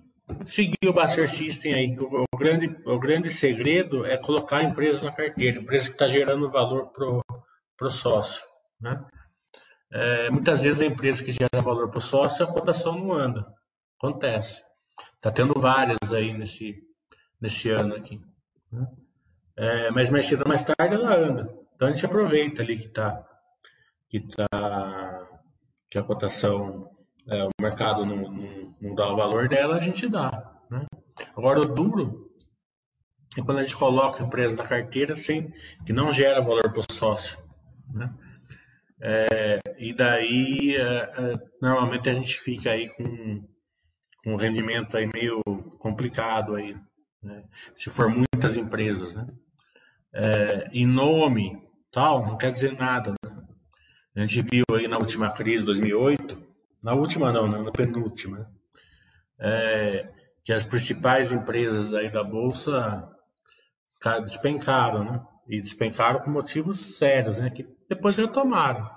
seguir 0.46 0.88
o 0.88 0.94
Buster 0.94 1.30
System 1.30 1.74
aí. 1.74 1.98
O, 1.98 2.26
o, 2.32 2.38
grande, 2.38 2.68
o 2.86 3.00
grande 3.00 3.30
segredo 3.30 4.06
é 4.06 4.18
colocar 4.18 4.58
a 4.58 4.64
empresa 4.64 5.06
na 5.06 5.14
carteira, 5.14 5.60
empresa 5.60 5.86
que 5.86 5.94
está 5.94 6.08
gerando 6.08 6.52
valor 6.52 6.92
para 6.92 7.88
o 7.88 7.92
sócio, 7.92 8.44
né? 8.80 9.06
É, 9.92 10.30
muitas 10.30 10.64
vezes 10.64 10.82
a 10.82 10.86
empresa 10.86 11.24
que 11.24 11.32
gera 11.32 11.62
valor 11.62 11.90
para 11.90 12.00
o 12.00 12.02
sócio, 12.02 12.46
a 12.46 12.52
cotação 12.52 13.00
não 13.00 13.14
anda. 13.14 13.46
Acontece. 13.98 14.62
Tá 15.22 15.32
tendo 15.32 15.60
várias 15.60 16.14
aí 16.14 16.34
nesse, 16.34 16.76
nesse 17.40 17.70
ano 17.70 17.96
aqui. 17.96 18.20
Né? 18.72 18.86
É, 19.58 19.90
mas 19.92 20.10
mais 20.10 20.26
cedo 20.28 20.44
ou 20.44 20.48
mais 20.48 20.64
tarde 20.64 20.96
ela 20.96 21.16
anda. 21.16 21.54
Então 21.76 21.88
a 21.88 21.92
gente 21.92 22.06
aproveita 22.06 22.62
ali 22.62 22.78
que 22.78 22.90
tá 22.90 23.26
que 24.10 24.20
tá 24.20 25.28
que 25.90 25.98
a 25.98 26.04
cotação 26.04 26.92
é, 27.28 27.44
o 27.44 27.50
mercado 27.62 28.06
não, 28.06 28.18
não, 28.18 28.76
não, 28.80 28.96
dá 28.96 29.12
o 29.12 29.16
valor 29.16 29.50
dela, 29.50 29.76
a 29.76 29.80
gente 29.80 30.08
dá. 30.08 30.54
Né? 30.70 30.86
Agora 31.36 31.60
o 31.60 31.66
duro 31.66 32.32
é 33.38 33.42
quando 33.42 33.60
a 33.60 33.64
gente 33.64 33.76
coloca 33.76 34.24
a 34.24 34.26
empresa 34.26 34.58
na 34.58 34.68
carteira 34.68 35.16
sem 35.16 35.54
que 35.86 35.92
não 35.92 36.12
gera 36.12 36.42
valor 36.42 36.72
para 36.72 36.82
o 36.82 36.94
sócio. 36.94 37.38
Né? 37.92 38.14
É, 39.02 39.60
e 39.78 39.94
daí 39.94 40.76
é, 40.76 40.84
é, 40.84 41.40
normalmente 41.62 42.10
a 42.10 42.14
gente 42.14 42.40
fica 42.40 42.72
aí 42.72 42.90
com 42.90 43.44
com 44.24 44.34
um 44.34 44.38
rendimento 44.38 44.98
aí 44.98 45.10
meio 45.14 45.42
complicado 45.80 46.56
aí, 46.56 46.76
né? 47.24 47.46
se 47.78 47.90
for 47.90 48.10
muitas 48.10 48.58
empresas, 48.58 49.14
né? 49.14 49.26
É, 50.14 50.70
em 50.72 50.86
nome, 50.86 51.62
tal, 51.92 52.26
não 52.26 52.38
quer 52.38 52.52
dizer 52.52 52.78
nada. 52.78 53.14
Né? 53.24 53.32
A 54.16 54.26
gente 54.26 54.42
viu 54.42 54.66
aí 54.72 54.88
na 54.88 54.98
última 54.98 55.30
crise, 55.32 55.66
2008, 55.66 56.38
na 56.82 56.94
última 56.94 57.32
não, 57.32 57.48
né? 57.48 57.60
na 57.60 57.72
penúltima, 57.72 58.50
é, 59.40 60.10
que 60.44 60.54
as 60.54 60.64
principais 60.64 61.32
empresas 61.32 61.94
aí 61.94 62.10
da 62.10 62.24
bolsa 62.24 63.10
despencaram, 64.22 65.04
né? 65.04 65.22
E 65.48 65.62
despencaram 65.62 66.20
por 66.20 66.30
motivos 66.30 66.98
sérios, 66.98 67.38
né? 67.38 67.50
Que 67.50 67.68
depois 67.90 68.16
retomaram, 68.16 68.90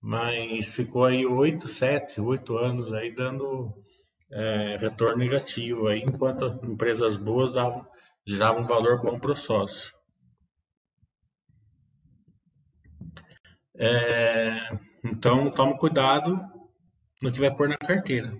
mas 0.00 0.74
ficou 0.74 1.04
aí 1.04 1.24
oito, 1.24 1.68
sete, 1.68 2.20
oito 2.20 2.56
anos 2.56 2.92
aí 2.92 3.14
dando 3.14 3.72
é, 4.32 4.76
retorno 4.78 5.18
negativo, 5.18 5.88
aí, 5.88 6.00
enquanto 6.00 6.60
empresas 6.64 7.16
boas 7.16 7.54
davam, 7.54 7.86
geravam 8.26 8.62
um 8.62 8.66
valor 8.66 9.00
bom 9.02 9.18
para 9.18 9.32
o 9.32 9.36
sócio. 9.36 9.94
É, 13.84 14.78
então, 15.04 15.50
tome 15.50 15.76
cuidado 15.76 16.40
no 17.20 17.32
que 17.32 17.40
vai 17.40 17.52
pôr 17.52 17.68
na 17.68 17.76
carteira. 17.76 18.32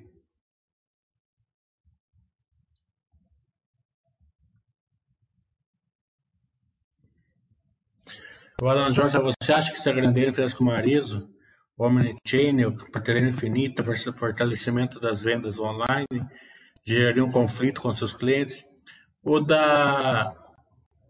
O 8.63 8.69
Alan 8.69 8.93
Jorge, 8.93 9.19
você 9.19 9.53
acha 9.53 9.73
que 9.73 9.81
se 9.81 9.91
a 9.91 9.93
Grandeira 9.93 10.33
fizesse 10.33 10.55
com 10.55 10.63
o 10.63 10.69
Marizo, 10.69 11.29
Omnichannel, 11.77 12.77
prateleira 12.93 13.29
infinita, 13.29 13.83
fortalecimento 14.17 15.01
das 15.01 15.23
vendas 15.25 15.59
online, 15.59 16.07
geraria 16.87 17.25
um 17.25 17.33
conflito 17.33 17.81
com 17.81 17.91
seus 17.91 18.13
clientes. 18.13 18.65
O 19.25 19.41
da, 19.41 20.33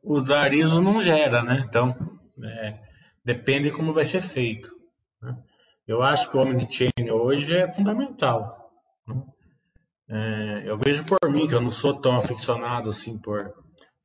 o 0.03 0.23
da 0.23 0.41
Arizo 0.41 0.81
não 0.81 1.03
gera, 1.03 1.43
né? 1.43 1.63
Então, 1.69 1.95
é, 2.43 2.92
depende 3.25 3.71
de 3.71 3.77
como 3.77 3.93
vai 3.93 4.05
ser 4.05 4.23
feito. 4.23 4.71
Né? 5.21 5.37
Eu 5.87 6.03
acho 6.03 6.31
que 6.31 6.37
o 6.37 6.41
Omnichannel 6.41 7.15
hoje 7.15 7.57
é 7.57 7.73
fundamental. 7.73 8.71
Né? 9.07 9.23
É, 10.09 10.63
eu 10.71 10.79
vejo 10.79 11.05
por 11.05 11.31
mim, 11.31 11.47
que 11.47 11.55
eu 11.55 11.61
não 11.61 11.71
sou 11.71 12.01
tão 12.01 12.17
aficionado 12.17 12.91
assim 12.91 13.19
por, 13.19 13.53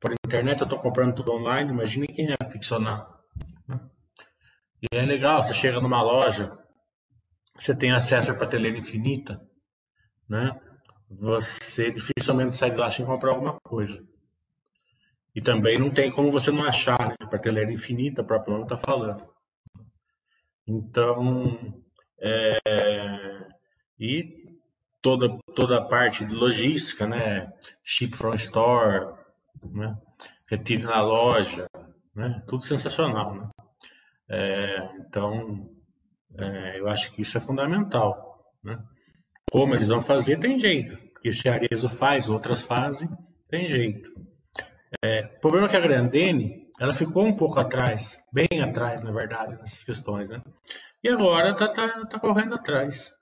por 0.00 0.12
internet, 0.12 0.60
eu 0.60 0.64
estou 0.64 0.78
comprando 0.78 1.14
tudo 1.14 1.32
online, 1.32 1.70
imagine 1.70 2.06
quem 2.06 2.30
é 2.30 2.36
aficionado. 2.40 3.18
E 4.80 4.96
é 4.96 5.02
legal, 5.02 5.42
você 5.42 5.52
chega 5.52 5.80
numa 5.80 6.00
loja, 6.00 6.56
você 7.58 7.74
tem 7.74 7.90
acesso 7.90 8.30
à 8.30 8.34
prateleira 8.34 8.78
infinita, 8.78 9.40
né? 10.28 10.58
Você 11.10 11.90
dificilmente 11.90 12.54
sai 12.54 12.70
de 12.70 12.76
lá 12.76 12.88
sem 12.90 13.04
comprar 13.04 13.30
alguma 13.32 13.58
coisa. 13.60 14.00
E 15.38 15.40
também 15.40 15.78
não 15.78 15.88
tem 15.88 16.10
como 16.10 16.32
você 16.32 16.50
não 16.50 16.64
achar, 16.64 17.10
né? 17.10 17.14
Prateleira 17.30 17.72
infinita, 17.72 18.22
o 18.22 18.24
próprio 18.24 18.54
nome 18.54 18.64
está 18.64 18.76
falando. 18.76 19.24
Então, 20.66 21.80
é... 22.18 22.58
e 23.96 24.34
toda, 25.00 25.38
toda 25.54 25.78
a 25.78 25.84
parte 25.84 26.24
de 26.24 26.34
logística, 26.34 27.06
né? 27.06 27.52
Ship 27.84 28.16
from 28.16 28.34
store, 28.34 29.14
né? 29.62 29.96
retire 30.46 30.82
na 30.82 31.00
loja, 31.02 31.68
né? 32.12 32.42
Tudo 32.48 32.64
sensacional, 32.64 33.36
né? 33.36 33.48
É, 34.28 34.90
então, 34.98 35.70
é, 36.36 36.80
eu 36.80 36.88
acho 36.88 37.12
que 37.12 37.22
isso 37.22 37.38
é 37.38 37.40
fundamental, 37.40 38.52
né? 38.60 38.76
Como 39.52 39.72
eles 39.72 39.88
vão 39.88 40.00
fazer, 40.00 40.40
tem 40.40 40.58
jeito. 40.58 40.96
Porque 41.12 41.32
se 41.32 41.48
a 41.48 41.54
Arezo 41.54 41.88
faz, 41.88 42.28
outras 42.28 42.62
fazem, 42.62 43.08
tem 43.48 43.66
jeito. 43.66 44.10
É, 45.04 45.30
o 45.36 45.40
problema 45.40 45.66
é 45.66 45.70
que 45.70 45.76
a 45.76 45.80
Grandene, 45.80 46.68
ela 46.80 46.92
ficou 46.92 47.24
um 47.24 47.36
pouco 47.36 47.60
atrás, 47.60 48.18
bem 48.32 48.60
atrás, 48.62 49.02
na 49.02 49.10
verdade, 49.10 49.56
nessas 49.56 49.84
questões, 49.84 50.28
né? 50.28 50.40
E 51.02 51.08
agora 51.08 51.50
está 51.50 51.68
tá, 51.68 52.06
tá 52.06 52.18
correndo 52.18 52.54
atrás. 52.54 53.12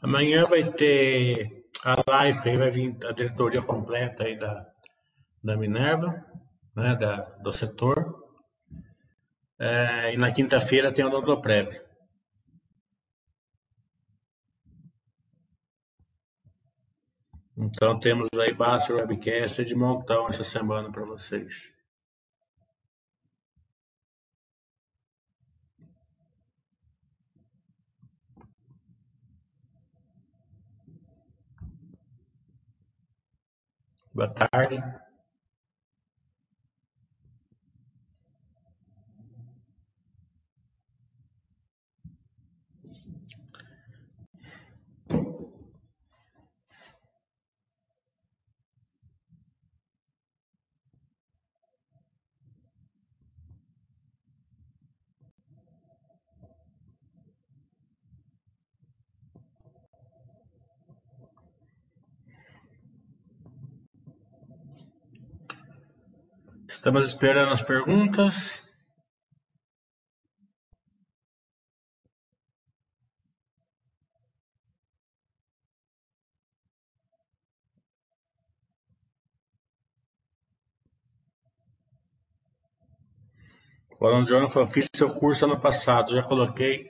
Amanhã 0.00 0.44
vai 0.44 0.64
ter 0.72 1.66
a 1.84 2.02
live, 2.08 2.48
aí 2.48 2.56
vai 2.56 2.70
vir 2.70 2.96
a 3.04 3.12
diretoria 3.12 3.62
completa 3.62 4.24
aí 4.24 4.38
da, 4.38 4.70
da 5.42 5.56
Minerva, 5.56 6.24
né, 6.74 6.94
da, 6.96 7.22
do 7.42 7.52
setor. 7.52 8.26
É, 9.58 10.14
e 10.14 10.16
na 10.16 10.30
quinta-feira 10.30 10.92
tem 10.92 11.04
o 11.04 11.08
Odontoprev. 11.08 11.68
Então 17.56 17.98
temos 17.98 18.28
aí 18.38 18.54
Basta 18.54 18.94
Webcast 18.94 19.64
de 19.64 19.74
montão 19.74 20.28
essa 20.28 20.44
semana 20.44 20.92
para 20.92 21.04
vocês. 21.04 21.72
Boa 34.18 34.34
tarde. 34.34 34.82
Estamos 66.78 67.06
esperando 67.06 67.52
as 67.52 67.60
perguntas. 67.60 68.70
O 83.98 84.06
Alan 84.06 84.24
Jonathan 84.24 84.64
fiz 84.68 84.88
seu 84.94 85.12
curso 85.12 85.46
ano 85.46 85.60
passado, 85.60 86.12
já 86.12 86.22
coloquei 86.22 86.88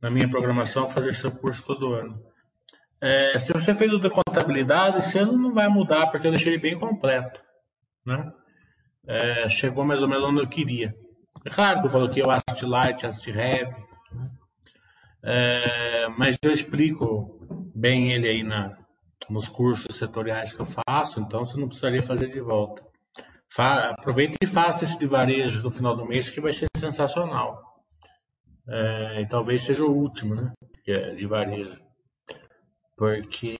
na 0.00 0.10
minha 0.10 0.26
programação 0.26 0.88
fazer 0.88 1.14
seu 1.14 1.30
curso 1.30 1.62
todo 1.66 1.92
ano. 1.92 2.18
É, 2.98 3.38
se 3.38 3.52
você 3.52 3.74
fez 3.74 3.92
o 3.92 4.00
de 4.00 4.08
contabilidade, 4.08 5.00
esse 5.00 5.18
ano 5.18 5.36
não 5.36 5.52
vai 5.52 5.68
mudar, 5.68 6.06
porque 6.06 6.26
eu 6.26 6.30
deixei 6.30 6.54
ele 6.54 6.62
bem 6.62 6.78
completo. 6.78 7.44
Né? 8.06 8.32
É, 9.08 9.48
chegou 9.48 9.84
mais 9.84 10.02
ou 10.02 10.08
menos 10.08 10.24
onde 10.24 10.40
eu 10.40 10.46
queria. 10.46 10.94
É 11.44 11.50
claro 11.50 11.80
que 11.80 11.86
eu 11.86 11.90
coloquei 11.90 12.22
o 12.22 12.30
Ast 12.30 12.64
Light, 12.64 13.06
Ast 13.06 13.30
Heavy, 13.30 13.74
né? 14.12 14.30
é, 15.22 16.08
mas 16.08 16.38
eu 16.42 16.52
explico 16.52 17.40
bem 17.74 18.12
ele 18.12 18.28
aí 18.28 18.42
na, 18.42 18.76
nos 19.30 19.48
cursos 19.48 19.96
setoriais 19.96 20.52
que 20.52 20.60
eu 20.60 20.66
faço, 20.66 21.20
então 21.20 21.44
você 21.44 21.58
não 21.58 21.68
precisaria 21.68 22.02
fazer 22.02 22.28
de 22.28 22.40
volta. 22.40 22.86
Fa 23.50 23.90
aproveita 23.90 24.36
e 24.42 24.46
faça 24.46 24.84
esse 24.84 24.98
de 24.98 25.06
varejo 25.06 25.62
no 25.62 25.70
final 25.70 25.96
do 25.96 26.04
mês, 26.04 26.28
que 26.28 26.40
vai 26.40 26.52
ser 26.52 26.68
sensacional. 26.76 27.62
É, 28.68 29.22
e 29.22 29.26
talvez 29.26 29.62
seja 29.62 29.84
o 29.84 29.90
último, 29.90 30.34
né? 30.34 30.52
De 31.16 31.26
varejo. 31.26 31.80
Porque 32.94 33.56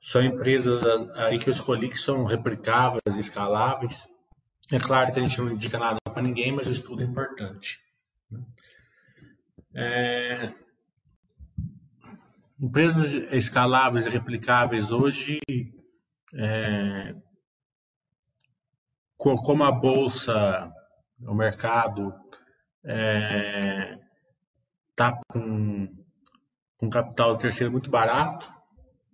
são 0.00 0.24
empresas 0.24 0.82
aí 1.14 1.38
que 1.38 1.50
eu 1.50 1.52
escolhi 1.52 1.90
que 1.90 1.98
são 1.98 2.24
replicáveis, 2.24 3.16
escaláveis. 3.18 4.08
É 4.72 4.78
claro 4.78 5.12
que 5.12 5.20
a 5.20 5.26
gente 5.26 5.38
não 5.38 5.52
indica 5.52 5.78
nada 5.78 5.98
para 6.02 6.22
ninguém, 6.22 6.52
mas 6.52 6.68
o 6.68 6.72
estudo 6.72 7.02
é 7.02 7.04
importante. 7.04 7.78
Né? 8.30 8.40
É... 9.74 10.54
Empresas 12.58 13.12
escaláveis 13.30 14.06
e 14.06 14.10
replicáveis 14.10 14.90
hoje, 14.90 15.38
é... 16.34 17.14
como 19.18 19.64
a 19.64 19.72
bolsa, 19.72 20.72
o 21.20 21.34
mercado 21.34 22.14
está 22.82 22.92
é... 22.94 23.98
Tá 24.96 25.18
com, 25.28 25.88
com 26.78 26.90
capital 26.90 27.36
terceiro 27.36 27.72
muito 27.72 27.90
barato, 27.90 28.50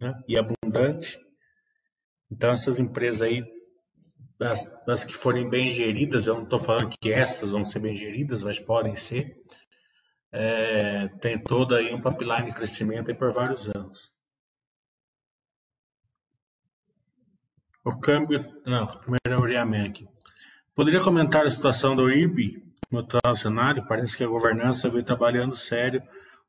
né, 0.01 0.13
e 0.29 0.37
abundante. 0.37 1.19
Então, 2.31 2.51
essas 2.51 2.79
empresas 2.79 3.23
aí, 3.23 3.45
das, 4.39 4.65
das 4.85 5.05
que 5.05 5.15
forem 5.15 5.49
bem 5.49 5.71
geridas, 5.71 6.27
eu 6.27 6.35
não 6.35 6.45
estou 6.45 6.59
falando 6.59 6.91
que 7.01 7.13
essas 7.13 7.53
vão 7.53 7.65
ser 7.65 7.79
bem 7.79 7.95
geridas, 7.95 8.43
mas 8.43 8.59
podem 8.59 8.97
ser, 8.97 9.43
é, 10.33 11.09
tem 11.21 11.39
toda 11.43 11.79
aí 11.79 11.95
um 11.95 12.03
pipeline 12.03 12.51
de 12.51 12.57
crescimento 12.57 13.15
por 13.15 13.33
vários 13.33 13.69
anos. 13.69 14.13
O 17.85 17.99
câmbio. 18.01 18.45
Não, 18.67 18.85
primeiro 18.87 19.43
o 19.43 19.87
aqui. 19.87 20.09
Poderia 20.75 21.01
comentar 21.01 21.47
a 21.47 21.51
situação 21.51 21.95
do 21.95 22.11
IRB 22.11 22.63
no 22.91 22.99
atual 22.99 23.37
cenário? 23.37 23.87
Parece 23.87 24.17
que 24.17 24.25
a 24.25 24.29
governança 24.29 24.91
vem 24.91 25.05
trabalhando 25.05 25.55
sério. 25.55 26.03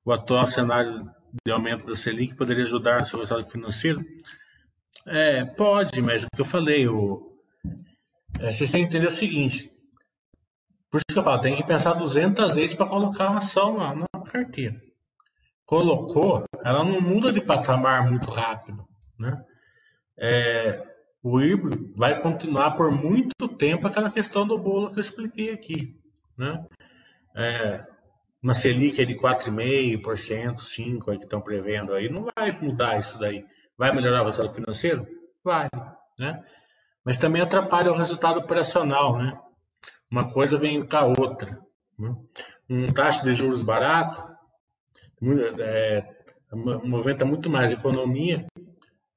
O 0.03 0.11
atual 0.11 0.47
cenário 0.47 1.07
de 1.45 1.51
aumento 1.51 1.85
da 1.85 1.95
Selic 1.95 2.35
poderia 2.35 2.63
ajudar 2.63 2.99
no 2.99 3.05
seu 3.05 3.19
resultado 3.19 3.49
financeiro? 3.49 4.03
É, 5.05 5.45
pode, 5.45 6.01
mas 6.01 6.23
o 6.23 6.27
que 6.33 6.41
eu 6.41 6.45
falei, 6.45 6.87
o, 6.87 7.37
é, 8.39 8.51
vocês 8.51 8.71
têm 8.71 8.81
que 8.81 8.87
entender 8.87 9.07
o 9.07 9.11
seguinte. 9.11 9.71
Por 10.89 10.97
isso 10.97 11.13
que 11.13 11.19
eu 11.19 11.23
falo, 11.23 11.41
tem 11.41 11.55
que 11.55 11.63
pensar 11.63 11.93
200 11.93 12.55
vezes 12.55 12.75
para 12.75 12.87
colocar 12.87 13.29
uma 13.29 13.39
ação 13.39 13.77
na, 13.77 13.95
na 13.95 14.21
carteira. 14.25 14.79
Colocou, 15.65 16.45
ela 16.63 16.83
não 16.83 17.01
muda 17.01 17.31
de 17.31 17.41
patamar 17.41 18.09
muito 18.09 18.29
rápido. 18.29 18.87
Né? 19.19 19.43
É, 20.17 20.83
o 21.21 21.41
IRB 21.41 21.93
vai 21.95 22.21
continuar 22.21 22.71
por 22.71 22.91
muito 22.91 23.47
tempo 23.49 23.87
aquela 23.87 24.09
questão 24.09 24.47
do 24.47 24.57
bolo 24.57 24.91
que 24.91 24.99
eu 24.99 25.01
expliquei 25.01 25.51
aqui. 25.51 25.99
Né? 26.37 26.65
É, 27.35 27.85
uma 28.47 28.53
Selic 28.53 29.05
de 29.05 29.13
4,5%, 29.13 30.55
5% 30.55 31.09
aí 31.09 31.17
que 31.17 31.25
estão 31.25 31.41
prevendo 31.41 31.93
aí, 31.93 32.07
não 32.07 32.29
vai 32.33 32.57
mudar 32.61 32.97
isso 32.97 33.19
daí. 33.19 33.45
Vai 33.77 33.93
melhorar 33.93 34.21
o 34.21 34.25
resultado 34.25 34.55
financeiro? 34.55 35.05
Vai, 35.43 35.67
né? 36.17 36.41
Mas 37.03 37.17
também 37.17 37.41
atrapalha 37.41 37.91
o 37.91 37.95
resultado 37.95 38.39
operacional, 38.39 39.17
né? 39.17 39.37
Uma 40.09 40.31
coisa 40.31 40.57
vem 40.57 40.85
com 40.85 40.95
a 40.95 41.05
outra. 41.05 41.59
Né? 41.99 42.15
Um 42.69 42.87
taxa 42.87 43.25
de 43.25 43.33
juros 43.33 43.61
barato 43.61 44.23
é, 45.59 46.05
movimenta 46.85 47.25
muito 47.25 47.49
mais 47.49 47.73
economia 47.73 48.47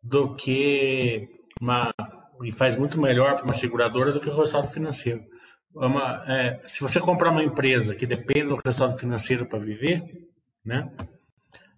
do 0.03 0.35
que 0.35 1.29
uma 1.61 1.95
e 2.43 2.51
faz 2.51 2.77
muito 2.77 3.01
melhor 3.01 3.37
para 3.37 3.45
uma 3.45 3.53
seguradora 3.53 4.13
do 4.13 4.19
que 4.19 4.29
o 4.29 4.35
resultado 4.35 4.67
financeiro 4.67 5.25
uma, 5.75 6.25
é, 6.27 6.61
se 6.67 6.81
você 6.81 7.01
comprar 7.01 7.31
uma 7.31 7.43
empresa 7.43 7.95
que 7.95 8.07
depende 8.07 8.49
do 8.49 8.61
resultado 8.65 8.99
financeiro 8.99 9.47
para 9.47 9.59
viver, 9.59 10.03
né? 10.65 10.91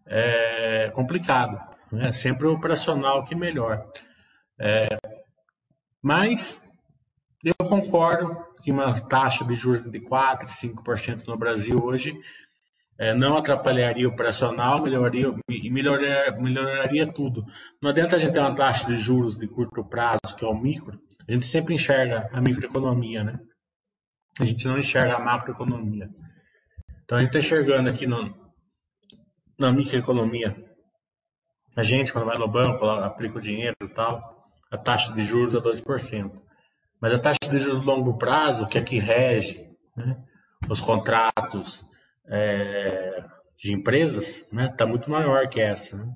é 0.06 0.90
complicado. 0.94 1.60
Né? 1.90 2.12
Sempre 2.12 2.46
o 2.46 2.52
operacional 2.52 3.24
que 3.24 3.34
melhor. 3.34 3.84
É, 4.58 4.96
mas 6.02 6.60
eu 7.44 7.54
concordo 7.66 8.36
que 8.62 8.70
uma 8.70 8.94
taxa 9.00 9.44
de 9.44 9.54
juros 9.54 9.82
de 9.82 10.00
4%, 10.00 10.46
5% 10.46 11.26
no 11.26 11.36
Brasil 11.36 11.82
hoje 11.82 12.18
é, 12.98 13.14
não 13.14 13.36
atrapalharia 13.36 14.08
o 14.08 14.12
operacional, 14.12 14.82
melhoraria, 14.82 15.34
melhoraria, 15.48 16.32
melhoraria 16.38 17.12
tudo. 17.12 17.44
Não 17.80 17.90
adianta 17.90 18.16
a 18.16 18.18
gente 18.18 18.32
ter 18.32 18.40
uma 18.40 18.54
taxa 18.54 18.86
de 18.86 18.96
juros 18.96 19.38
de 19.38 19.48
curto 19.48 19.84
prazo, 19.84 20.36
que 20.36 20.44
é 20.44 20.48
o 20.48 20.54
micro, 20.54 21.00
a 21.28 21.32
gente 21.32 21.46
sempre 21.46 21.74
enxerga 21.74 22.28
a 22.32 22.40
microeconomia, 22.40 23.24
né? 23.24 23.38
A 24.40 24.44
gente 24.44 24.66
não 24.66 24.78
enxerga 24.78 25.16
a 25.16 25.20
macroeconomia. 25.20 26.08
Então 27.04 27.18
a 27.18 27.20
gente 27.20 27.36
está 27.36 27.38
enxergando 27.38 27.88
aqui 27.88 28.06
no, 28.06 28.34
na 29.58 29.72
microeconomia. 29.72 30.56
A 31.76 31.82
gente, 31.82 32.12
quando 32.12 32.26
vai 32.26 32.38
no 32.38 32.48
banco, 32.48 32.84
aplica 32.86 33.38
o 33.38 33.40
dinheiro 33.40 33.76
e 33.82 33.88
tal, 33.88 34.50
a 34.70 34.78
taxa 34.78 35.12
de 35.12 35.22
juros 35.22 35.54
é 35.54 35.58
2%. 35.58 36.32
Mas 37.00 37.12
a 37.12 37.18
taxa 37.18 37.38
de 37.50 37.58
juros 37.58 37.84
longo 37.84 38.16
prazo, 38.16 38.66
que 38.66 38.78
é 38.78 38.82
que 38.82 38.98
rege 38.98 39.68
né, 39.96 40.22
os 40.68 40.80
contratos 40.80 41.84
é, 42.26 43.24
de 43.56 43.72
empresas, 43.72 44.38
está 44.38 44.56
né, 44.56 44.68
tá 44.68 44.86
muito 44.86 45.10
maior 45.10 45.48
que 45.48 45.60
essa. 45.60 45.96
Né? 45.96 46.06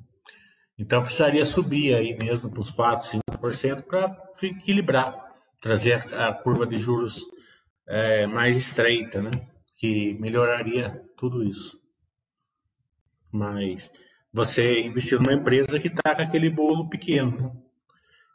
Então 0.78 1.02
precisaria 1.02 1.44
subir 1.44 1.94
aí 1.94 2.16
mesmo 2.16 2.50
para 2.50 2.60
os 2.60 2.70
4%, 2.70 3.20
5% 3.30 3.82
para 3.82 4.16
equilibrar, 4.42 5.14
trazer 5.60 6.14
a 6.14 6.32
curva 6.32 6.66
de 6.66 6.78
juros 6.78 7.22
é, 7.88 8.26
mais 8.26 8.56
estreita, 8.56 9.22
né? 9.22 9.30
que 9.76 10.14
melhoraria 10.14 11.02
tudo 11.16 11.44
isso. 11.44 11.80
Mas 13.30 13.90
você 14.32 14.80
investir 14.80 15.18
numa 15.18 15.32
empresa 15.32 15.78
que 15.78 15.88
está 15.88 16.14
com 16.14 16.22
aquele 16.22 16.50
bolo 16.50 16.88
pequeno. 16.88 17.38
Né? 17.38 17.52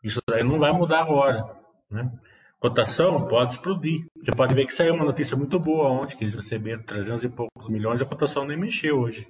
Isso 0.04 0.22
aí 0.32 0.44
não 0.44 0.60
vai 0.60 0.72
mudar 0.72 1.02
agora. 1.02 1.44
Né? 1.90 2.12
Cotação 2.60 3.28
pode 3.28 3.52
explodir. 3.52 4.06
Você 4.16 4.32
pode 4.32 4.54
ver 4.54 4.66
que 4.66 4.74
saiu 4.74 4.94
uma 4.94 5.06
notícia 5.06 5.36
muito 5.36 5.60
boa 5.60 5.90
ontem, 5.90 6.16
que 6.16 6.24
eles 6.24 6.36
receberam 6.36 6.84
300 6.84 7.24
e 7.24 7.30
poucos 7.30 7.70
milhões, 7.70 8.02
a 8.02 8.06
cotação 8.06 8.46
nem 8.46 8.58
mexeu 8.58 9.00
hoje. 9.00 9.28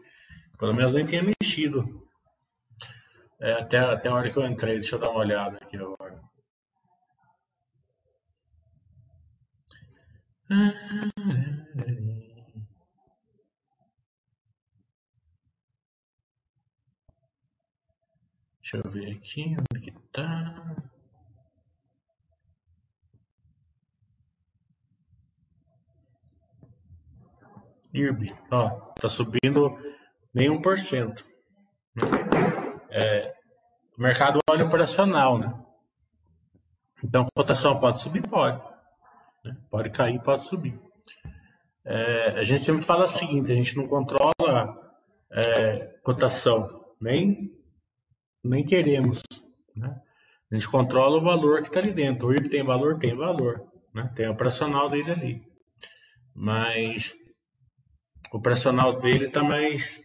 Pelo 0.60 0.74
menos 0.74 0.94
nem 0.94 1.06
tinha 1.06 1.24
mexido. 1.24 2.06
É, 3.40 3.54
até, 3.54 3.80
até 3.80 4.10
a 4.10 4.14
hora 4.14 4.30
que 4.30 4.38
eu 4.38 4.46
entrei, 4.46 4.76
deixa 4.76 4.96
eu 4.96 5.00
dar 5.00 5.10
uma 5.10 5.20
olhada 5.20 5.58
aqui. 5.62 5.78
Deixa 10.52 10.68
eu 18.76 18.84
ver 18.92 19.16
aqui 19.16 19.56
onde 19.72 19.82
que 19.82 19.92
tá. 20.12 20.76
IRB, 27.94 28.36
ó, 28.52 28.70
tá 29.00 29.08
subindo 29.08 29.80
nem 30.34 30.50
1%. 30.50 31.24
É, 32.90 33.34
o 33.98 34.02
mercado 34.02 34.40
olha 34.50 34.66
operacional, 34.66 35.40
né? 35.40 35.66
Então, 37.02 37.26
cotação 37.34 37.80
pode 37.80 38.02
subir? 38.02 38.22
Pode. 38.28 38.71
Né? 39.44 39.56
Pode 39.70 39.90
cair, 39.90 40.22
pode 40.22 40.44
subir. 40.44 40.80
É, 41.84 42.40
a 42.40 42.44
gente 42.44 42.64
sempre 42.64 42.82
fala 42.82 43.06
o 43.06 43.10
seguinte: 43.10 43.52
a 43.52 43.56
gente 43.56 43.76
não 43.76 43.88
controla 43.88 44.34
é, 45.32 46.00
cotação, 46.04 46.86
nem, 47.00 47.52
nem 48.44 48.66
queremos. 48.66 49.22
Né? 49.76 50.00
A 50.52 50.56
gente 50.56 50.68
controla 50.68 51.18
o 51.18 51.24
valor 51.24 51.62
que 51.62 51.68
está 51.68 51.80
ali 51.80 51.94
dentro. 51.94 52.28
O 52.28 52.34
IRB 52.34 52.50
tem 52.50 52.64
valor? 52.64 53.00
Tem 53.00 53.16
valor. 53.16 53.66
Né? 53.94 54.12
Tem 54.16 54.28
o 54.28 54.32
operacional 54.32 54.90
dele 54.90 55.12
ali. 55.12 55.52
Mas 56.36 57.16
o 58.32 58.38
operacional 58.38 59.00
dele 59.00 59.28
está 59.28 59.44
mais, 59.44 60.02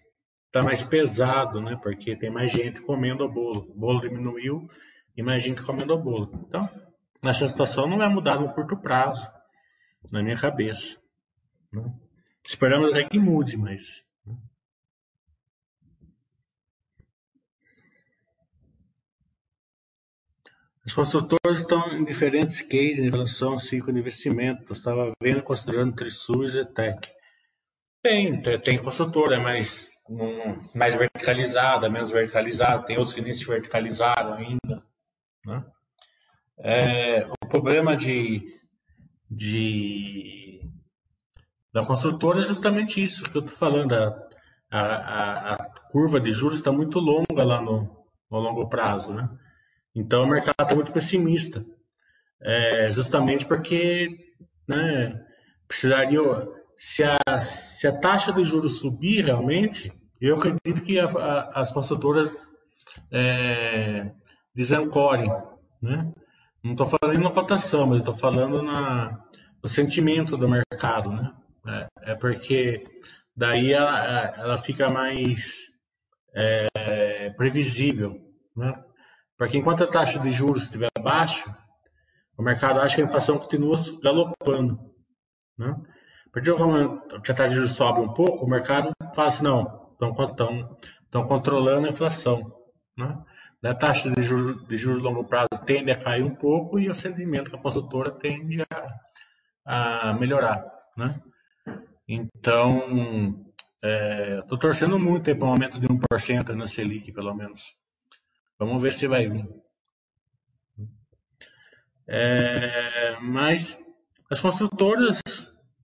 tá 0.53 0.63
mais 0.63 0.83
pesado, 0.83 1.61
né? 1.61 1.79
Porque 1.83 2.17
tem 2.17 2.31
mais 2.31 2.51
gente 2.51 2.81
comendo 2.81 3.25
o 3.25 3.29
bolo. 3.29 3.71
O 3.71 3.79
bolo 3.79 4.01
diminuiu 4.01 4.69
e 5.17 5.23
mais 5.23 5.43
gente 5.43 5.63
comendo 5.63 5.95
o 5.95 5.99
bolo. 5.99 6.31
Então, 6.49 6.69
essa 7.23 7.49
situação 7.49 7.87
não 7.87 7.99
vai 7.99 8.09
mudar 8.09 8.39
no 8.39 8.53
curto 8.53 8.77
prazo, 8.77 9.31
na 10.13 10.23
minha 10.23 10.37
cabeça. 10.37 10.97
Né? 11.73 11.83
Esperamos 12.47 12.93
é 12.93 13.05
que 13.05 13.19
mude, 13.19 13.57
mas. 13.57 14.05
Né? 14.25 14.35
Os 20.87 20.95
construtores 20.95 21.59
estão 21.59 21.93
em 21.93 22.05
diferentes 22.05 22.63
cases 22.63 23.01
em 23.01 23.11
relação 23.11 23.53
ao 23.53 23.59
ciclo 23.59 23.93
de 23.93 23.99
investimento. 23.99 24.73
Eu 24.73 24.77
estava 24.77 25.13
vendo, 25.21 25.43
considerando 25.43 25.97
Trisul 25.97 26.45
e 26.45 26.49
Zetec. 26.49 27.11
Tem, 28.03 28.41
tem 28.41 28.81
construtora, 28.81 29.35
é 29.35 29.41
mais, 29.41 29.91
um, 30.09 30.63
mais 30.73 30.95
verticalizada, 30.95 31.91
menos 31.91 32.13
verticalizada, 32.13 32.87
tem 32.87 32.97
outros 32.97 33.13
que 33.13 33.21
nem 33.21 33.35
se 33.35 33.45
verticalizaram 33.45 34.35
ainda. 34.35 34.87
Né? 35.45 35.65
É, 36.59 37.27
o 37.27 37.49
problema 37.49 37.97
de, 37.97 38.43
de 39.31 40.61
da 41.73 41.85
construtora 41.85 42.41
é 42.41 42.45
justamente 42.45 43.03
isso 43.03 43.25
que 43.25 43.37
eu 43.37 43.43
estou 43.43 43.57
falando. 43.57 43.93
A, 43.95 44.17
a, 44.71 45.55
a, 45.55 45.71
curva 45.91 46.19
de 46.19 46.33
juros 46.33 46.59
está 46.59 46.73
muito 46.73 46.99
longa 46.99 47.45
lá 47.45 47.61
no, 47.61 48.05
no 48.31 48.39
longo 48.39 48.69
prazo. 48.69 49.13
Né? 49.13 49.29
Então 49.95 50.25
o 50.25 50.29
mercado 50.29 50.55
está 50.63 50.75
muito 50.75 50.93
pessimista. 50.93 51.65
É, 52.41 52.91
justamente 52.91 53.45
porque 53.45 54.35
né, 54.67 55.23
precisaria 55.69 56.21
se 56.79 57.03
a, 57.05 57.39
se 57.39 57.87
a 57.87 57.99
taxa 57.99 58.33
de 58.33 58.45
juros 58.45 58.81
subir 58.81 59.25
realmente, 59.25 59.93
eu 60.21 60.37
acredito 60.37 60.83
que 60.83 60.99
a, 60.99 61.07
a, 61.07 61.61
as 61.61 61.73
consultoras 61.73 62.51
é, 63.11 64.11
desancorem. 64.55 65.31
Né? 65.81 66.13
Não 66.67 66.73
estou 66.73 66.87
falando 66.87 67.23
na 67.23 67.31
cotação, 67.31 67.87
mas 67.87 67.99
estou 67.99 68.13
falando 68.13 68.61
na, 68.61 69.25
no 69.63 69.69
sentimento 69.69 70.37
do 70.37 70.49
mercado. 70.49 71.13
Né? 71.13 71.33
É, 71.69 72.13
é 72.13 72.15
porque 72.17 72.85
daí 73.37 73.73
ela, 73.73 74.35
ela 74.37 74.59
fica 74.59 74.91
mais 74.91 75.71
é, 76.35 77.31
previsível. 77.37 78.21
Né? 78.57 78.75
Porque 79.39 79.57
enquanto 79.57 79.85
a 79.85 79.87
taxa 79.87 80.19
de 80.19 80.29
juros 80.31 80.65
estiver 80.65 80.89
baixa, 81.01 81.57
o 82.37 82.43
mercado 82.43 82.81
acha 82.81 82.97
que 82.97 83.03
a 83.03 83.05
inflação 83.05 83.39
continua 83.39 83.77
galopando. 84.03 84.77
Né? 85.57 85.73
partir 86.33 86.51
do 86.51 86.59
momento 86.59 87.23
que 87.23 87.31
a 87.31 87.35
taxa 87.35 87.51
de 87.51 87.55
juros 87.55 87.71
sobe 87.71 88.01
um 88.01 88.13
pouco, 88.13 88.45
o 88.45 88.49
mercado 88.49 88.91
fala 89.15 89.29
assim, 89.29 89.45
não, 89.45 89.93
estão 89.93 91.27
controlando 91.29 91.87
a 91.87 91.91
inflação. 91.91 92.53
Né? 92.99 93.17
A 93.67 93.75
taxa 93.75 94.11
de 94.11 94.23
juros 94.23 94.67
de 94.67 94.77
juros 94.77 95.03
longo 95.03 95.25
prazo 95.25 95.49
tende 95.65 95.91
a 95.91 95.99
cair 95.99 96.23
um 96.23 96.35
pouco 96.35 96.79
e 96.79 96.89
o 96.89 96.93
rendimento 96.93 97.51
da 97.51 97.59
consultora 97.59 98.11
tende 98.11 98.63
a, 99.65 100.11
a 100.11 100.15
melhorar. 100.15 100.65
Né? 100.97 101.21
Então, 102.09 103.49
estou 104.41 104.59
é, 104.59 104.61
torcendo 104.61 104.99
muito 104.99 105.35
para 105.37 105.49
um 105.49 105.51
aumento 105.51 105.81
de 105.81 105.89
1% 105.89 106.49
na 106.55 106.67
Selic, 106.67 107.13
pelo 107.13 107.35
menos. 107.35 107.75
Vamos 108.59 108.83
ver 108.83 108.93
se 108.93 109.07
vai 109.07 109.27
vir. 109.27 109.47
É, 112.09 113.19
mas 113.21 113.79
as 114.31 114.41
construtoras 114.41 115.21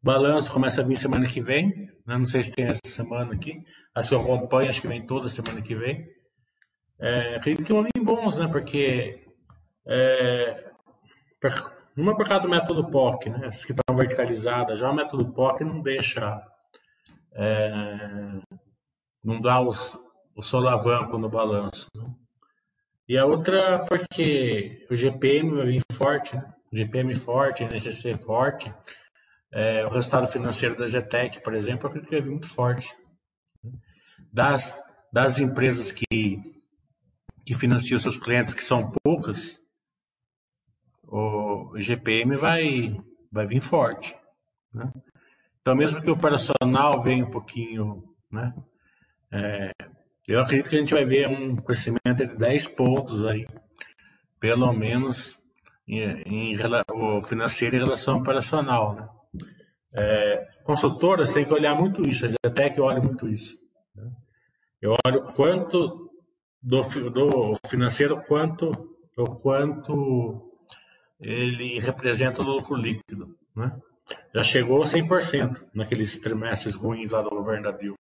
Balanço 0.03 0.53
começa 0.53 0.81
a 0.81 0.85
vir 0.85 0.97
semana 0.97 1.27
que 1.27 1.41
vem. 1.41 1.91
Né? 2.07 2.19
Não 2.19 2.27
sei 2.27 2.43
se 2.43 2.53
tem 2.53 2.67
essa 2.67 2.81
semana 2.87 3.35
aqui. 3.35 3.63
Acho 3.95 4.09
que 4.09 4.15
eu 4.15 4.21
acompanho, 4.21 4.69
acho 4.69 4.81
que 4.81 4.89
vem 4.89 5.07
toda 5.07 5.29
semana 5.29 5.63
que 5.63 5.75
vem. 5.75 6.09
É, 7.03 7.35
acredito 7.35 7.67
que 7.67 7.73
vão 7.73 7.83
vir 7.83 8.05
bons, 8.05 8.39
né? 8.39 8.47
Porque 8.47 9.27
é, 9.85 10.71
uma 11.97 12.17
por 12.17 12.27
causa 12.27 12.45
do 12.45 12.49
método 12.49 12.89
POC, 12.89 13.29
né? 13.29 13.49
As 13.49 13.65
que 13.65 13.73
estão 13.73 13.97
verticalizadas, 13.97 14.79
já 14.79 14.89
o 14.89 14.95
método 14.95 15.33
POC 15.33 15.65
não 15.65 15.83
deixa. 15.83 16.41
É, 17.33 18.41
não 19.25 19.41
dá 19.41 19.61
os, 19.61 19.99
o 20.37 20.43
solavanco 20.43 21.19
no 21.19 21.29
balanço. 21.29 21.89
Né? 21.95 22.05
E 23.09 23.19
a 23.19 23.27
outra 23.27 23.85
porque 23.85 24.87
o 24.89 24.95
GPM 24.95 25.57
vai 25.57 25.67
vir 25.67 25.83
forte, 25.93 26.37
né? 26.37 26.55
GPM 26.73 27.15
forte, 27.17 27.65
NCC 27.65 28.15
forte. 28.15 28.73
É, 29.53 29.85
o 29.85 29.91
resultado 29.91 30.27
financeiro 30.29 30.79
da 30.79 30.87
Zetec, 30.87 31.43
por 31.43 31.53
exemplo, 31.55 31.85
eu 31.85 31.89
acredito 31.89 32.09
que 32.09 32.17
é 32.17 32.23
muito 32.23 32.49
forte. 32.49 32.97
Das, 34.33 34.81
das 35.13 35.39
empresas 35.39 35.93
que, 35.93 36.07
que 37.45 37.55
financiam 37.55 37.99
seus 37.99 38.17
clientes, 38.17 38.55
que 38.55 38.65
são 38.65 38.91
poucas, 39.03 39.61
o 41.05 41.73
GPM 41.77 42.37
vai, 42.37 43.01
vai 43.31 43.47
vir 43.47 43.61
forte. 43.61 44.17
Né? 44.75 44.91
Então, 45.61 45.75
mesmo 45.75 46.01
que 46.01 46.11
o 46.11 46.15
operacional 46.15 47.03
venha 47.03 47.25
um 47.25 47.31
pouquinho 47.31 48.03
né, 48.31 48.55
é, 49.31 49.73
Eu 50.27 50.41
acredito 50.41 50.71
que 50.71 50.77
a 50.77 50.79
gente 50.79 50.95
vai 50.95 51.05
ver 51.05 51.29
um 51.29 51.57
crescimento 51.57 52.27
de 52.27 52.37
10 52.37 52.69
pontos 52.69 53.25
aí, 53.27 53.47
pelo 54.41 54.73
menos 54.73 55.39
em, 55.87 56.01
em 56.55 56.57
o 56.91 57.21
financeiro 57.23 57.77
em 57.77 57.81
relação 57.81 58.15
ao 58.15 58.21
operacional, 58.21 58.95
né? 58.95 59.09
É, 59.95 60.49
consultoras 60.65 61.35
têm 61.35 61.45
que 61.45 61.53
olhar 61.53 61.75
muito 61.75 62.09
isso, 62.09 62.27
até 62.43 62.71
que 62.71 62.81
olha 62.81 63.01
muito 63.01 63.29
isso. 63.29 63.59
Né? 63.95 64.11
Eu 64.81 64.95
olho 65.07 65.25
quanto 65.35 66.11
do, 66.63 67.11
do 67.11 67.55
financeiro, 67.67 68.23
quanto 68.23 68.93
o 69.17 69.27
quanto 69.37 70.51
ele 71.21 71.79
representa 71.81 72.43
o 72.43 72.45
lucro 72.45 72.77
líquido, 72.77 73.37
né? 73.55 73.77
Já 74.35 74.43
chegou 74.43 74.83
a 74.83 74.87
100% 74.87 75.67
naqueles 75.75 76.19
trimestres 76.19 76.75
ruins 76.75 77.11
lá 77.11 77.23
do 77.23 77.31
governo 77.31 77.65
da 77.65 77.73
Dilma, 77.73 77.97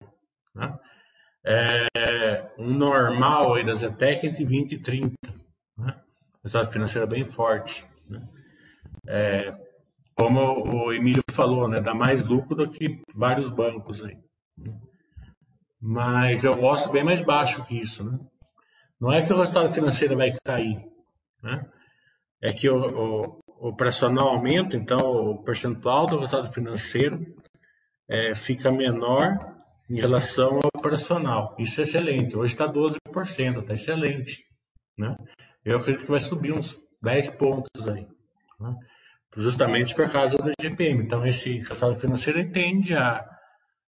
né? 0.55 0.79
É, 1.45 2.53
um 2.57 2.73
normal 2.73 3.55
aí 3.55 3.65
da 3.65 3.75
Zetec 3.75 4.27
entre 4.27 4.45
20 4.45 4.73
e 4.73 4.79
30, 4.79 5.13
né? 5.77 6.01
Resultado 6.43 6.73
financeiro 6.73 7.07
bem 7.07 7.25
forte, 7.25 7.87
né? 8.09 8.23
É, 9.07 9.53
como 10.15 10.85
o 10.85 10.93
Emílio 10.93 11.23
falou, 11.31 11.67
né, 11.67 11.81
dá 11.81 11.95
mais 11.95 12.25
lucro 12.27 12.55
do 12.55 12.71
que 12.71 13.01
vários 13.15 13.51
bancos 13.51 14.05
aí. 14.05 14.17
Mas 15.81 16.45
eu 16.45 16.57
gosto 16.57 16.93
bem 16.93 17.03
mais 17.03 17.21
baixo 17.21 17.65
que 17.65 17.81
isso, 17.81 18.05
né? 18.09 18.19
Não 19.03 19.11
é 19.11 19.21
que 19.21 19.33
o 19.33 19.37
resultado 19.37 19.75
financeiro 19.75 20.17
vai 20.17 20.33
cair, 20.45 20.81
né? 21.43 21.67
É 22.41 22.53
que 22.53 22.71
o, 22.71 22.77
o, 22.77 23.41
operacional 23.69 24.29
aumenta, 24.29 24.77
então 24.77 25.01
o 25.01 25.43
percentual 25.43 26.07
do 26.07 26.21
resultado 26.21 26.53
financeiro 26.53 27.27
é, 28.09 28.33
fica 28.33 28.71
menor 28.71 29.57
em 29.91 30.01
relação 30.01 30.61
ao 30.63 30.71
operacional. 30.79 31.57
Isso 31.59 31.81
é 31.81 31.83
excelente. 31.83 32.37
Hoje 32.37 32.55
está 32.55 32.73
12%, 32.73 33.59
está 33.59 33.75
excelente, 33.75 34.45
né? 34.97 35.17
Eu 35.65 35.79
acredito 35.79 36.05
que 36.05 36.11
vai 36.13 36.21
subir 36.21 36.53
uns 36.53 36.79
10 37.03 37.31
pontos 37.31 37.89
aí. 37.89 38.07
Né? 38.61 38.77
justamente 39.37 39.97
por 39.97 40.09
causa 40.11 40.37
do 40.37 40.53
GPM. 40.61 41.03
Então, 41.03 41.27
esse 41.27 41.59
resultado 41.59 41.97
financeiro 41.97 42.53
tende 42.53 42.95
a, 42.95 43.25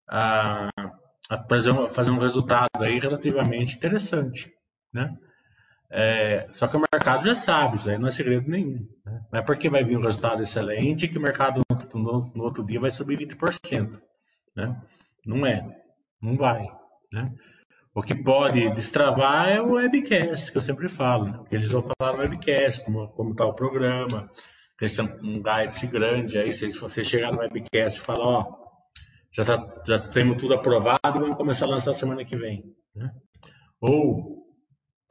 a, 0.08 0.70
a 1.30 1.48
fazer, 1.48 1.70
um, 1.70 1.88
fazer 1.88 2.10
um 2.10 2.18
resultado 2.18 2.68
aí 2.80 2.98
relativamente 2.98 3.76
interessante, 3.76 4.53
né? 4.94 5.16
É, 5.90 6.48
só 6.50 6.66
que 6.66 6.76
o 6.76 6.82
mercado 6.92 7.24
já 7.24 7.34
sabe, 7.34 7.76
isso 7.76 7.90
aí 7.90 7.98
não 7.98 8.08
é 8.08 8.10
segredo 8.10 8.50
nenhum. 8.50 8.88
Né? 9.04 9.20
Não 9.30 9.38
é 9.40 9.42
porque 9.42 9.68
vai 9.68 9.84
vir 9.84 9.96
um 9.96 10.02
resultado 10.02 10.42
excelente 10.42 11.06
que 11.06 11.18
o 11.18 11.20
mercado 11.20 11.60
no, 11.68 12.00
no, 12.00 12.32
no 12.34 12.42
outro 12.42 12.64
dia 12.64 12.80
vai 12.80 12.90
subir 12.90 13.18
20%. 13.18 14.00
Né? 14.56 14.82
Não 15.26 15.46
é, 15.46 15.64
não 16.20 16.36
vai. 16.36 16.66
Né? 17.12 17.32
O 17.94 18.02
que 18.02 18.14
pode 18.14 18.70
destravar 18.70 19.48
é 19.48 19.60
o 19.60 19.74
webcast, 19.74 20.50
que 20.50 20.58
eu 20.58 20.62
sempre 20.62 20.88
falo. 20.88 21.26
Né? 21.26 21.44
Eles 21.52 21.68
vão 21.68 21.82
falar 21.82 22.14
no 22.14 22.20
webcast, 22.20 22.84
como 22.84 23.30
está 23.30 23.44
o 23.44 23.54
programa, 23.54 24.28
esse 24.80 25.00
um 25.00 25.42
guide 25.42 25.86
grande 25.86 26.38
aí, 26.38 26.52
se 26.52 26.68
você 26.72 27.04
chegar 27.04 27.32
no 27.32 27.38
webcast 27.38 28.00
e 28.00 28.02
falar, 28.02 28.26
ó, 28.26 28.64
já, 29.30 29.44
tá, 29.44 29.82
já 29.86 29.98
temos 29.98 30.40
tudo 30.40 30.54
aprovado 30.54 31.20
vamos 31.20 31.36
começar 31.36 31.66
a 31.66 31.68
lançar 31.68 31.94
semana 31.94 32.24
que 32.24 32.36
vem. 32.36 32.64
Né? 32.94 33.10
Ou 33.80 34.43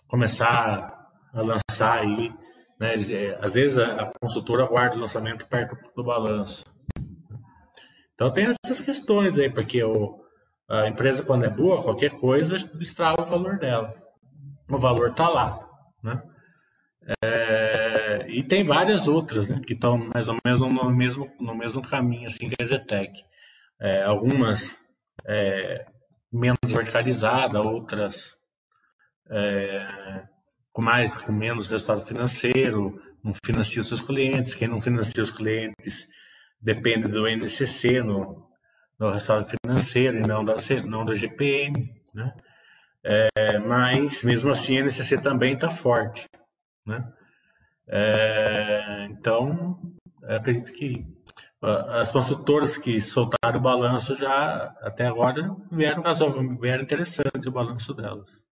começar 0.07 1.09
a 1.33 1.41
lançar 1.41 1.99
aí, 1.99 2.33
né? 2.79 2.95
É, 2.95 3.37
às 3.41 3.53
vezes 3.53 3.77
a, 3.77 4.03
a 4.03 4.11
consultora 4.19 4.65
guarda 4.65 4.95
o 4.95 4.99
lançamento 4.99 5.47
perto 5.47 5.75
do 5.95 6.03
balanço. 6.03 6.63
Então 8.13 8.31
tem 8.31 8.47
essas 8.65 8.81
questões 8.81 9.37
aí, 9.37 9.49
porque 9.49 9.83
o, 9.83 10.23
a 10.69 10.87
empresa 10.87 11.23
quando 11.23 11.45
é 11.45 11.49
boa, 11.49 11.81
qualquer 11.81 12.11
coisa 12.11 12.55
destrava 12.75 13.21
o 13.21 13.25
valor 13.25 13.57
dela. 13.57 13.93
O 14.69 14.77
valor 14.77 15.11
está 15.11 15.27
lá, 15.27 15.59
né? 16.01 16.21
É, 17.23 18.25
e 18.29 18.43
tem 18.43 18.65
várias 18.65 19.07
outras 19.07 19.49
né, 19.49 19.59
que 19.65 19.73
estão 19.73 19.97
mais 19.97 20.29
ou 20.29 20.37
menos 20.45 20.61
no 20.61 20.89
mesmo, 20.89 21.29
no 21.39 21.53
mesmo 21.53 21.81
caminho 21.81 22.27
assim, 22.27 22.49
que 22.49 22.61
a 22.61 22.65
Zetec. 22.65 23.11
É, 23.81 24.03
algumas 24.03 24.79
é, 25.27 25.85
menos 26.31 26.57
verticalizadas, 26.65 27.61
outras 27.61 28.37
é, 29.29 30.23
com 30.71 30.81
mais 30.81 31.15
com 31.15 31.31
menos 31.31 31.67
resultado 31.67 32.01
financeiro, 32.01 33.01
não 33.23 33.33
financia 33.33 33.81
os 33.81 33.87
seus 33.87 34.01
clientes. 34.01 34.53
Quem 34.53 34.67
não 34.67 34.81
financia 34.81 35.23
os 35.23 35.31
clientes 35.31 36.07
depende 36.59 37.07
do 37.07 37.27
NCC 37.27 38.01
no, 38.01 38.49
no 38.99 39.11
resultado 39.11 39.45
financeiro 39.45 40.17
e 40.17 40.27
não 40.27 40.43
da, 40.43 40.55
não 40.85 41.05
da 41.05 41.15
GPM. 41.15 41.93
Né? 42.13 42.33
É, 43.03 43.59
mas, 43.59 44.23
mesmo 44.23 44.51
assim, 44.51 44.77
a 44.77 44.81
NCC 44.81 45.21
também 45.21 45.53
está 45.53 45.69
forte. 45.69 46.27
Né? 46.85 47.05
É, 47.87 49.07
então, 49.09 49.79
acredito 50.23 50.71
que 50.73 51.05
as 51.61 52.11
consultoras 52.11 52.75
que 52.75 52.99
soltaram 52.99 53.57
o 53.57 53.61
balanço 53.61 54.15
já 54.15 54.75
até 54.81 55.05
agora 55.05 55.55
vieram, 55.71 56.03
vieram 56.59 56.83
interessante 56.83 57.47
o 57.47 57.51
balanço 57.51 57.93
delas. 57.93 58.42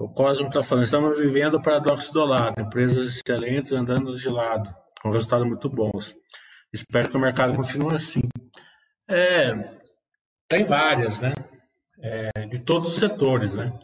O 0.00 0.08
Cosmo 0.08 0.48
está 0.48 0.62
falando, 0.62 0.84
estamos 0.84 1.18
vivendo 1.18 1.56
o 1.56 1.62
paradoxo 1.62 2.10
do 2.14 2.24
lado, 2.24 2.58
empresas 2.58 3.18
excelentes 3.18 3.70
andando 3.70 4.16
de 4.16 4.30
lado, 4.30 4.74
com 5.02 5.10
resultados 5.10 5.46
muito 5.46 5.68
bons. 5.68 6.16
Espero 6.72 7.10
que 7.10 7.18
o 7.18 7.20
mercado 7.20 7.54
continue 7.54 7.94
assim. 7.94 8.22
É, 9.06 9.52
tem 10.48 10.64
várias, 10.64 11.20
né? 11.20 11.34
É, 12.02 12.46
de 12.46 12.60
todos 12.60 12.88
os 12.88 12.96
setores, 12.96 13.52
né? 13.52 13.78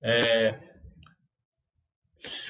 É, 0.00 0.56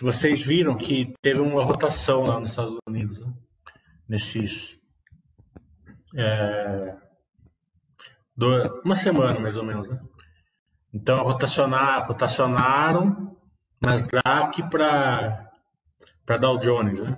vocês 0.03 0.45
viram 0.45 0.77
que 0.77 1.15
teve 1.23 1.41
uma 1.41 1.65
rotação 1.65 2.25
lá 2.25 2.39
nos 2.39 2.51
Estados 2.51 2.77
Unidos, 2.87 3.19
né? 3.19 3.33
nesses. 4.07 4.79
É, 6.19 6.97
do, 8.37 8.83
uma 8.85 8.95
semana 8.95 9.41
mais 9.41 9.57
ou 9.57 9.65
menos. 9.65 9.89
Né? 9.89 9.99
Então, 10.93 11.23
rotacionar, 11.23 12.07
rotacionaram 12.07 13.37
Nasdaq 13.81 14.69
para 14.71 16.37
Dow 16.39 16.59
Jones, 16.59 17.01
né? 17.01 17.17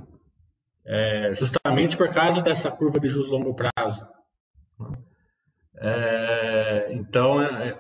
É, 0.85 1.33
justamente 1.35 1.97
por 1.97 2.11
causa 2.11 2.43
dessa 2.43 2.71
curva 2.71 2.99
de 2.99 3.09
juros 3.09 3.29
longo 3.29 3.55
prazo. 3.55 4.07
É, 5.77 6.93
então, 6.93 7.43
é, 7.43 7.79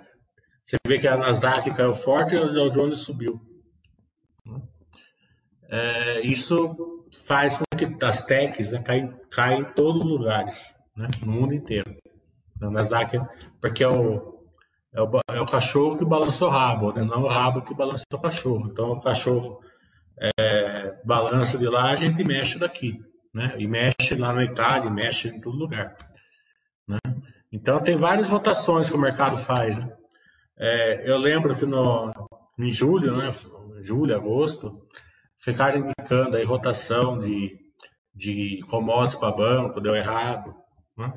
você 0.63 0.77
vê 0.87 0.99
que 0.99 1.09
a 1.09 1.17
Nasdaq 1.17 1.75
caiu 1.75 1.95
forte 1.95 2.35
e 2.35 2.39
o 2.39 2.53
Dow 2.53 2.71
Jones 2.71 3.01
subiu. 3.01 3.41
É, 5.69 6.21
isso 6.21 7.03
faz 7.27 7.59
com 7.59 7.65
que 7.77 8.05
as 8.05 8.25
techs 8.25 8.73
né, 8.73 8.83
caem, 8.83 9.15
caem 9.31 9.61
em 9.61 9.73
todos 9.73 10.05
os 10.05 10.11
lugares, 10.11 10.75
né, 10.97 11.09
no 11.21 11.33
mundo 11.33 11.55
inteiro. 11.55 11.97
Na 12.61 12.71
Nasdaq, 12.71 13.21
porque 13.61 13.83
é 13.83 13.89
o, 13.89 14.32
é 14.95 15.01
o, 15.01 15.11
é 15.29 15.41
o 15.41 15.47
cachorro 15.47 15.97
que 15.97 16.05
balança 16.05 16.47
o 16.47 16.51
rabo, 16.51 16.93
né, 16.93 17.03
não 17.03 17.23
o 17.23 17.29
rabo 17.29 17.63
que 17.63 17.75
balança 17.75 18.05
o 18.13 18.19
cachorro. 18.19 18.69
Então, 18.71 18.93
o 18.93 19.01
cachorro 19.01 19.61
é, 20.39 20.95
balança 21.05 21.57
de 21.57 21.67
lá, 21.67 21.91
a 21.91 21.97
gente 21.97 22.23
mexe 22.25 22.59
daqui. 22.59 23.01
Né, 23.35 23.55
e 23.59 23.67
mexe 23.67 24.15
lá 24.15 24.31
na 24.35 24.45
Itália, 24.45 24.91
mexe 24.91 25.29
em 25.29 25.41
todo 25.41 25.57
lugar. 25.57 25.97
Né? 26.87 26.99
Então, 27.51 27.83
tem 27.83 27.97
várias 27.97 28.29
rotações 28.29 28.91
que 28.91 28.97
o 28.97 29.01
mercado 29.01 29.39
faz. 29.39 29.79
Né? 29.79 29.91
É, 30.59 31.11
eu 31.11 31.17
lembro 31.17 31.57
que 31.57 31.65
no, 31.65 32.13
em 32.59 32.71
julho, 32.71 33.17
né, 33.17 33.31
julho, 33.81 34.15
agosto, 34.15 34.87
ficaram 35.39 35.79
indicando 35.79 36.37
aí 36.37 36.45
rotação 36.45 37.19
de, 37.19 37.59
de 38.15 38.61
commodities 38.69 39.19
para 39.19 39.35
banco, 39.35 39.81
deu 39.81 39.97
errado. 39.97 40.55
Né? 40.97 41.13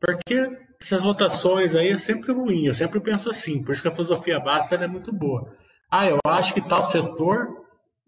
Porque 0.00 0.67
essas 0.80 1.02
rotações 1.02 1.74
aí 1.74 1.88
é 1.88 1.98
sempre 1.98 2.32
ruim, 2.32 2.66
eu 2.66 2.74
sempre 2.74 3.00
penso 3.00 3.30
assim, 3.30 3.62
por 3.62 3.72
isso 3.72 3.82
que 3.82 3.88
a 3.88 3.92
filosofia 3.92 4.38
básica 4.38 4.76
é 4.76 4.86
muito 4.86 5.12
boa. 5.12 5.56
Ah, 5.90 6.06
eu 6.06 6.18
acho 6.26 6.54
que 6.54 6.60
tal 6.60 6.84
setor 6.84 7.48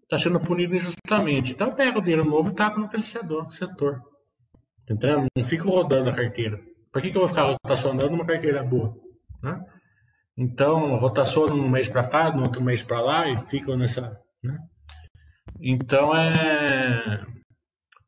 está 0.03 0.17
sendo 0.17 0.39
punido 0.39 0.75
injustamente. 0.75 1.53
Então 1.53 1.73
pega 1.73 1.97
o 1.97 2.01
dinheiro 2.01 2.25
novo 2.25 2.49
e 2.49 2.53
taca 2.53 2.77
no 2.77 2.85
aquele 2.85 3.03
setor. 3.03 3.49
setor. 3.49 4.01
Tá 4.85 4.93
entendendo? 4.93 5.25
Não 5.35 5.43
fico 5.43 5.69
rodando 5.69 6.09
a 6.09 6.13
carteira. 6.13 6.59
Por 6.91 7.01
que, 7.01 7.09
que 7.09 7.17
eu 7.17 7.21
vou 7.21 7.27
ficar 7.27 7.43
rotacionando 7.43 8.13
uma 8.13 8.25
carteira 8.25 8.63
boa? 8.63 8.93
Né? 9.41 9.59
Então, 10.37 10.97
rotaciona 10.97 11.53
um 11.53 11.69
mês 11.69 11.87
para 11.87 12.07
cá, 12.07 12.31
no 12.31 12.43
outro 12.43 12.61
mês 12.61 12.83
para 12.83 13.01
lá 13.01 13.27
e 13.29 13.37
ficam 13.37 13.77
nessa. 13.77 14.19
Né? 14.43 14.57
Então, 15.59 16.15
é, 16.15 17.25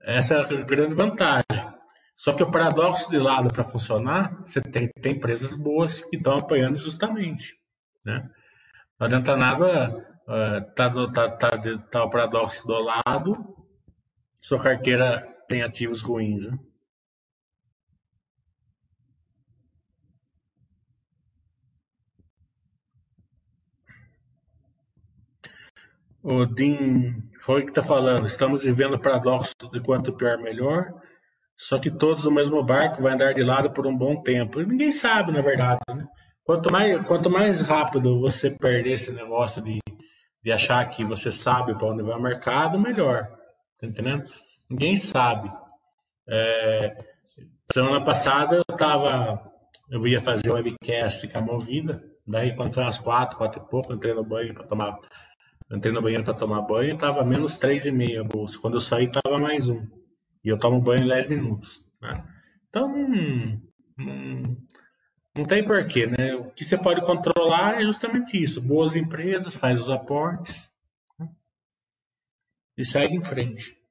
essa 0.01 0.35
é 0.35 0.39
a 0.39 0.63
grande 0.63 0.95
vantagem. 0.95 1.72
Só 2.15 2.33
que 2.33 2.43
o 2.43 2.51
paradoxo 2.51 3.09
de 3.09 3.17
lado 3.17 3.51
para 3.51 3.63
funcionar, 3.63 4.41
você 4.45 4.61
tem, 4.61 4.87
tem 4.89 5.13
empresas 5.13 5.55
boas 5.55 6.03
que 6.03 6.15
estão 6.15 6.37
apoiando 6.37 6.77
justamente. 6.77 7.57
Né? 8.05 8.29
Não 8.99 9.07
adianta 9.07 9.35
nada 9.35 10.15
uh, 10.27 10.73
tá, 10.75 10.89
tá, 11.11 11.29
tá, 11.31 11.49
tá 11.89 12.03
o 12.03 12.09
paradoxo 12.09 12.65
do 12.67 12.79
lado, 12.79 13.55
sua 14.41 14.59
carteira 14.59 15.21
tem 15.47 15.63
ativos 15.63 16.01
ruins. 16.01 16.45
Né? 16.45 16.57
O 26.21 26.45
Dean 26.45 27.21
Roy 27.45 27.63
que 27.63 27.71
está 27.71 27.81
falando, 27.81 28.25
estamos 28.25 28.63
vivendo 28.63 28.93
o 28.93 28.99
paradoxo 28.99 29.53
de 29.73 29.81
quanto 29.81 30.15
pior 30.15 30.37
melhor 30.37 30.93
só 31.67 31.79
que 31.79 31.89
todos 31.89 32.25
no 32.25 32.31
mesmo 32.31 32.61
barco 32.61 33.01
vai 33.01 33.13
andar 33.13 33.33
de 33.33 33.41
lado 33.41 33.71
por 33.71 33.87
um 33.87 33.95
bom 33.95 34.21
tempo. 34.21 34.59
E 34.59 34.65
ninguém 34.65 34.91
sabe, 34.91 35.31
na 35.31 35.41
verdade, 35.41 35.79
né? 35.87 36.05
Quanto 36.43 36.69
mais, 36.69 37.05
quanto 37.05 37.29
mais 37.29 37.61
rápido 37.61 38.19
você 38.19 38.51
perder 38.51 38.91
esse 38.91 39.13
negócio 39.13 39.61
de, 39.61 39.79
de 40.43 40.51
achar 40.51 40.85
que 40.89 41.05
você 41.05 41.31
sabe 41.31 41.73
para 41.73 41.87
onde 41.87 42.03
vai 42.03 42.17
o 42.17 42.21
mercado, 42.21 42.77
melhor. 42.77 43.29
Tá 43.79 43.87
entendendo? 43.87 44.23
Ninguém 44.69 44.97
sabe. 44.97 45.49
É, 46.27 46.91
semana 47.71 48.03
passada 48.03 48.57
eu 48.57 48.77
tava. 48.77 49.41
Eu 49.89 50.05
ia 50.05 50.19
fazer 50.19 50.49
o 50.49 50.55
webcast 50.55 51.25
com 51.29 51.37
a 51.37 51.41
movida. 51.41 52.03
Daí, 52.27 52.53
quando 52.57 52.73
foi 52.73 52.83
umas 52.83 52.99
quatro, 52.99 53.37
quatro 53.37 53.63
e 53.63 53.69
pouco, 53.69 53.93
entrei 53.93 54.13
no 54.13 54.23
banho 54.25 54.53
para 54.53 54.67
tomar 54.67 54.99
Entrei 55.71 55.93
no 55.93 56.01
banheiro 56.01 56.25
para 56.25 56.33
tomar 56.33 56.61
banho, 56.61 56.97
tava 56.97 57.23
menos 57.23 57.57
3,5 57.57 58.19
a 58.19 58.23
bolsa. 58.23 58.59
Quando 58.59 58.75
eu 58.75 58.79
saí, 58.81 59.09
tava 59.09 59.39
mais 59.39 59.69
um. 59.69 60.02
E 60.43 60.49
eu 60.49 60.57
tomo 60.57 60.81
banho 60.81 61.03
em 61.03 61.07
10 61.07 61.27
minutos. 61.27 61.89
Né? 62.01 62.23
Então, 62.69 62.87
não, 63.97 64.57
não 65.35 65.45
tem 65.45 65.65
porquê, 65.65 66.07
né? 66.07 66.35
O 66.35 66.51
que 66.51 66.65
você 66.65 66.77
pode 66.77 67.01
controlar 67.01 67.79
é 67.79 67.83
justamente 67.83 68.41
isso. 68.41 68.61
Boas 68.61 68.95
empresas, 68.95 69.55
faz 69.55 69.81
os 69.81 69.89
aportes 69.89 70.71
né? 71.19 71.29
e 72.77 72.85
segue 72.85 73.15
em 73.15 73.21
frente. 73.21 73.82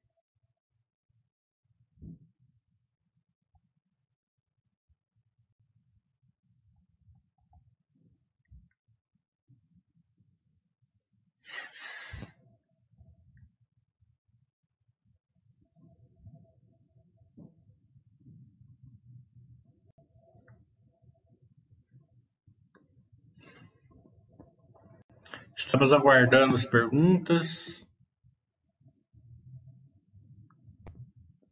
Estamos 25.65 25.93
aguardando 25.93 26.53
as 26.53 26.65
perguntas. 26.65 27.87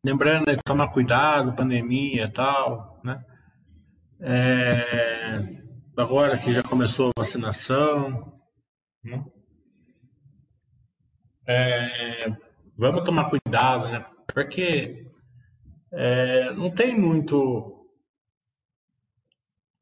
Lembrando, 0.06 0.48
né, 0.48 0.58
tomar 0.64 0.90
cuidado, 0.90 1.56
pandemia 1.56 2.26
e 2.26 2.32
tal, 2.32 3.00
né? 3.04 3.24
É, 4.20 5.64
agora 5.98 6.38
que 6.38 6.52
já 6.52 6.62
começou 6.62 7.10
a 7.10 7.22
vacinação, 7.22 8.38
né? 9.04 9.26
é, 11.48 12.30
vamos 12.78 13.04
tomar 13.04 13.30
cuidado, 13.30 13.88
né? 13.88 14.04
Porque 14.34 15.08
é, 15.94 16.52
não 16.54 16.70
tem 16.70 17.00
muito 17.00 17.81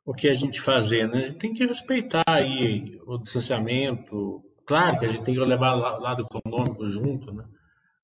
o 0.05 0.13
que 0.13 0.27
a 0.27 0.33
gente 0.33 0.61
fazer, 0.61 1.07
né? 1.07 1.17
A 1.17 1.27
gente 1.27 1.37
tem 1.37 1.53
que 1.53 1.65
respeitar 1.65 2.23
aí 2.27 2.99
o 3.05 3.17
distanciamento. 3.17 4.43
Claro 4.65 4.99
que 4.99 5.05
a 5.05 5.09
gente 5.09 5.23
tem 5.23 5.33
que 5.33 5.39
levar 5.39 5.75
o 5.75 5.99
lado 5.99 6.23
econômico 6.23 6.85
junto, 6.85 7.33
né? 7.33 7.45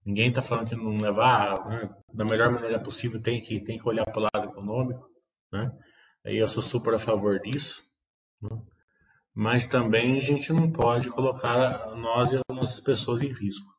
Ninguém 0.05 0.29
está 0.29 0.41
falando 0.41 0.69
que 0.69 0.75
não 0.75 0.97
levar, 0.97 1.67
né? 1.67 1.89
da 2.13 2.23
melhor 2.23 2.51
maneira 2.51 2.79
possível 2.79 3.21
tem 3.21 3.41
que 3.41 3.60
tem 3.60 3.77
que 3.77 3.89
olhar 3.89 4.05
para 4.05 4.19
o 4.19 4.27
lado 4.34 4.49
econômico, 4.51 5.10
né? 5.51 5.71
Aí 6.23 6.38
eu 6.38 6.47
sou 6.47 6.63
super 6.63 6.93
a 6.93 6.99
favor 6.99 7.39
disso, 7.39 7.84
né? 8.41 8.49
mas 9.34 9.67
também 9.67 10.15
a 10.15 10.21
gente 10.21 10.53
não 10.53 10.71
pode 10.71 11.10
colocar 11.10 11.93
nós 11.95 12.31
e 12.31 12.38
as 12.38 12.55
nossas 12.55 12.79
pessoas 12.79 13.21
em 13.21 13.34
risco. 13.34 13.74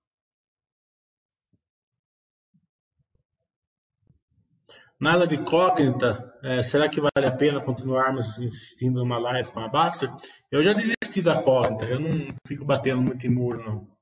Nada 4.99 5.27
de 5.27 5.35
incógnita, 5.35 6.33
é, 6.43 6.63
será 6.63 6.89
que 6.89 7.01
vale 7.01 7.27
a 7.27 7.37
pena 7.37 7.61
continuarmos 7.61 8.39
insistindo 8.39 9.01
numa 9.01 9.19
live 9.19 9.53
com 9.53 9.61
a 9.61 9.69
Baxter? 9.69 10.11
Eu 10.51 10.63
já 10.63 10.73
desisti 10.73 11.21
da 11.23 11.37
incógnita, 11.37 11.85
eu 11.85 12.01
não 12.01 12.29
fico 12.47 12.65
batendo 12.65 13.03
muito 13.03 13.27
em 13.27 13.31
muro, 13.31 13.63
não? 13.63 13.97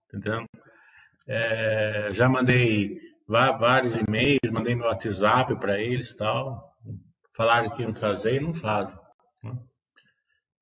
É, 1.26 2.10
já 2.12 2.28
mandei 2.28 2.96
vários 3.26 3.96
e-mails, 3.96 4.52
mandei 4.52 4.76
meu 4.76 4.86
WhatsApp 4.86 5.56
para 5.56 5.80
eles 5.80 6.14
tal. 6.14 6.72
Falaram 7.34 7.70
que 7.70 7.82
iam 7.82 7.94
fazer 7.94 8.36
e 8.36 8.40
não 8.40 8.54
fazem. 8.54 8.96
Né? 9.42 9.58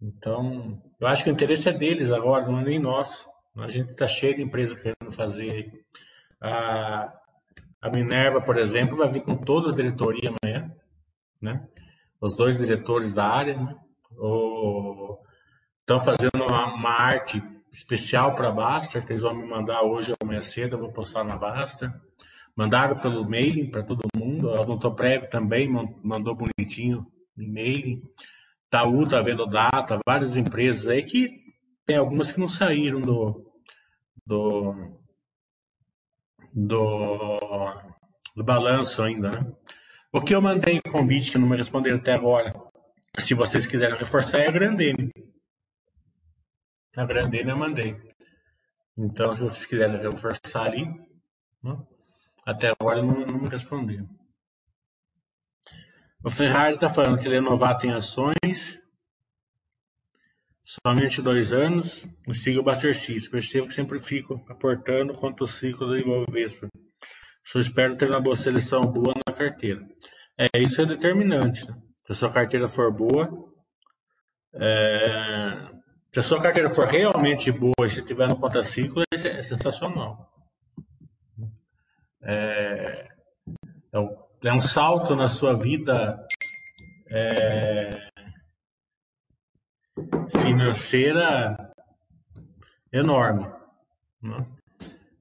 Então, 0.00 0.82
eu 0.98 1.06
acho 1.06 1.24
que 1.24 1.30
o 1.30 1.32
interesse 1.32 1.68
é 1.68 1.72
deles 1.72 2.10
agora, 2.10 2.46
não 2.46 2.58
é 2.58 2.64
nem 2.64 2.78
nosso. 2.78 3.28
A 3.56 3.68
gente 3.68 3.90
está 3.90 4.06
cheio 4.06 4.36
de 4.36 4.42
empresas 4.42 4.78
querendo 4.78 5.12
fazer. 5.12 5.70
A, 6.40 7.12
a 7.82 7.90
Minerva, 7.90 8.40
por 8.40 8.56
exemplo, 8.56 8.96
vai 8.96 9.10
vir 9.10 9.22
com 9.22 9.36
toda 9.36 9.70
a 9.70 9.74
diretoria 9.74 10.30
amanhã, 10.30 10.72
né? 11.40 11.66
Os 12.20 12.36
dois 12.36 12.58
diretores 12.58 13.12
da 13.12 13.26
área, 13.26 13.56
né? 13.56 13.76
Estão 15.80 15.98
fazendo 15.98 16.36
uma, 16.36 16.74
uma, 16.74 16.90
arte 16.90 17.42
especial 17.72 18.36
para 18.36 18.48
a 18.48 18.52
Basta, 18.52 19.00
que 19.00 19.10
eles 19.10 19.22
vão 19.22 19.34
me 19.34 19.44
mandar 19.44 19.82
hoje 19.82 20.12
ou 20.12 20.16
amanhã 20.22 20.40
cedo, 20.40 20.76
eu 20.76 20.80
vou 20.80 20.92
postar 20.92 21.24
na 21.24 21.36
Basta. 21.36 21.92
Mandaram 22.54 23.00
pelo 23.00 23.28
mailing 23.28 23.68
para 23.68 23.82
todo 23.82 24.06
mundo. 24.14 24.50
A 24.50 24.60
Odontoprev 24.60 25.26
também 25.26 25.68
mandou 26.04 26.36
bonitinho 26.36 27.04
e-mail. 27.36 28.00
Taú 28.70 29.08
tá 29.08 29.20
vendo 29.20 29.44
data, 29.46 29.98
várias 30.06 30.36
empresas 30.36 30.86
aí 30.86 31.02
que 31.02 31.42
tem 31.84 31.96
algumas 31.96 32.30
que 32.30 32.38
não 32.38 32.46
saíram 32.46 33.00
do, 33.00 33.44
do 34.24 35.01
do, 36.52 37.38
do 38.36 38.44
balanço 38.44 39.02
ainda, 39.02 39.30
né? 39.30 39.52
O 40.12 40.20
que 40.20 40.34
eu 40.34 40.42
mandei 40.42 40.80
convite, 40.82 41.32
que 41.32 41.38
não 41.38 41.48
me 41.48 41.56
responderam 41.56 41.96
até 41.96 42.12
agora, 42.12 42.54
se 43.18 43.32
vocês 43.32 43.66
quiserem 43.66 43.98
reforçar, 43.98 44.40
é 44.40 44.48
a 44.48 44.50
Grandene. 44.50 45.10
A 46.94 47.04
Grandene 47.06 47.50
eu 47.50 47.56
mandei. 47.56 47.96
Então, 48.96 49.34
se 49.34 49.42
vocês 49.42 49.64
quiserem 49.64 50.00
reforçar 50.00 50.64
ali, 50.64 50.84
né? 51.62 51.78
até 52.44 52.74
agora 52.78 53.02
não, 53.02 53.24
não 53.24 53.38
me 53.40 53.48
responderam. 53.48 54.08
O 56.22 56.30
Ferrari 56.30 56.74
está 56.74 56.90
falando 56.90 57.18
que 57.18 57.26
ele 57.26 57.36
é 57.36 57.40
novato 57.40 57.86
em 57.86 57.92
ações, 57.92 58.81
Somente 60.80 61.20
dois 61.20 61.52
anos, 61.52 62.08
e 62.26 62.34
sigo 62.34 62.60
o 62.60 62.62
Bastercis. 62.62 63.28
Percebo 63.28 63.66
que 63.68 63.74
sempre 63.74 63.98
fico 63.98 64.42
aportando 64.48 65.12
quanto 65.12 65.44
o 65.44 65.46
ciclo 65.46 65.86
do 65.86 65.98
Ibovespa. 65.98 66.66
Só 67.44 67.60
espero 67.60 67.94
ter 67.94 68.08
uma 68.08 68.22
boa 68.22 68.36
seleção 68.36 68.80
boa 68.86 69.12
na 69.26 69.34
carteira. 69.34 69.86
É, 70.38 70.58
isso 70.58 70.80
é 70.80 70.86
determinante. 70.86 71.68
Né? 71.68 71.76
Se 72.06 72.12
a 72.12 72.14
sua 72.14 72.32
carteira 72.32 72.66
for 72.66 72.90
boa, 72.90 73.28
é... 74.54 75.68
se 76.10 76.20
a 76.20 76.22
sua 76.22 76.40
carteira 76.40 76.70
for 76.70 76.86
realmente 76.86 77.52
boa 77.52 77.86
e 77.86 77.90
se 77.90 78.02
tiver 78.02 78.26
no 78.26 78.40
conta 78.40 78.64
ciclo, 78.64 79.02
é, 79.12 79.42
sensacional. 79.42 80.32
É... 82.22 83.08
é, 83.92 83.98
é 84.44 84.52
um 84.54 84.60
salto 84.60 85.14
na 85.14 85.28
sua 85.28 85.52
vida 85.52 86.26
é, 87.10 87.91
financeira 90.62 91.72
enorme. 92.92 93.48
Né? 94.22 94.46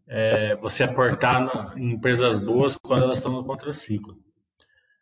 É, 0.07 0.55
você 0.57 0.83
aportar 0.83 1.77
em 1.77 1.93
empresas 1.93 2.37
boas 2.37 2.77
quando 2.77 3.03
elas 3.03 3.17
estão 3.17 3.31
no 3.31 3.45
contraciclo. 3.45 4.17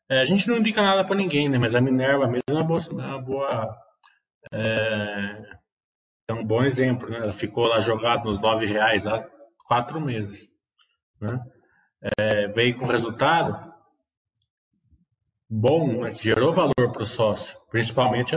É, 0.07 0.21
a 0.21 0.25
gente 0.25 0.47
não 0.47 0.57
indica 0.57 0.81
nada 0.81 1.03
para 1.03 1.15
ninguém, 1.15 1.49
né? 1.49 1.57
mas 1.57 1.75
a 1.75 1.81
Minerva 1.81 2.27
mesmo 2.27 2.43
é 2.47 2.53
uma 2.53 2.63
boa. 2.63 2.81
É 2.81 2.93
uma 2.93 3.21
boa 3.21 3.77
é, 4.51 5.57
é, 6.29 6.33
um 6.33 6.43
bom 6.43 6.63
exemplo. 6.63 7.09
Né? 7.09 7.17
Ela 7.17 7.33
ficou 7.33 7.67
lá 7.67 7.79
jogada 7.79 8.23
nos 8.23 8.39
nove 8.39 8.65
reais 8.65 9.05
há 9.05 9.19
quatro 9.65 9.99
meses. 9.99 10.49
Né? 11.19 11.39
É, 12.17 12.47
veio 12.47 12.77
com 12.77 12.85
resultado 12.85 13.69
bom, 15.49 16.03
né? 16.03 16.11
gerou 16.11 16.51
valor 16.51 16.91
para 16.91 17.03
o 17.03 17.05
sócio, 17.05 17.59
principalmente 17.69 18.35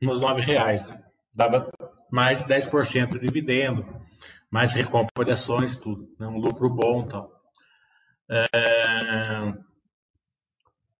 nos 0.00 0.20
nove 0.20 0.40
reais. 0.40 0.86
Né? 0.86 1.04
Dava 1.36 1.70
mais 2.10 2.44
10% 2.44 3.10
de 3.10 3.18
dividendo, 3.18 3.84
mais 4.50 4.72
recompra 4.72 5.24
de 5.24 5.32
ações, 5.32 5.78
tudo. 5.78 6.08
Né? 6.18 6.26
Um 6.26 6.38
lucro 6.38 6.68
bom 6.70 7.06
tal. 7.06 7.30
É... 8.30 8.48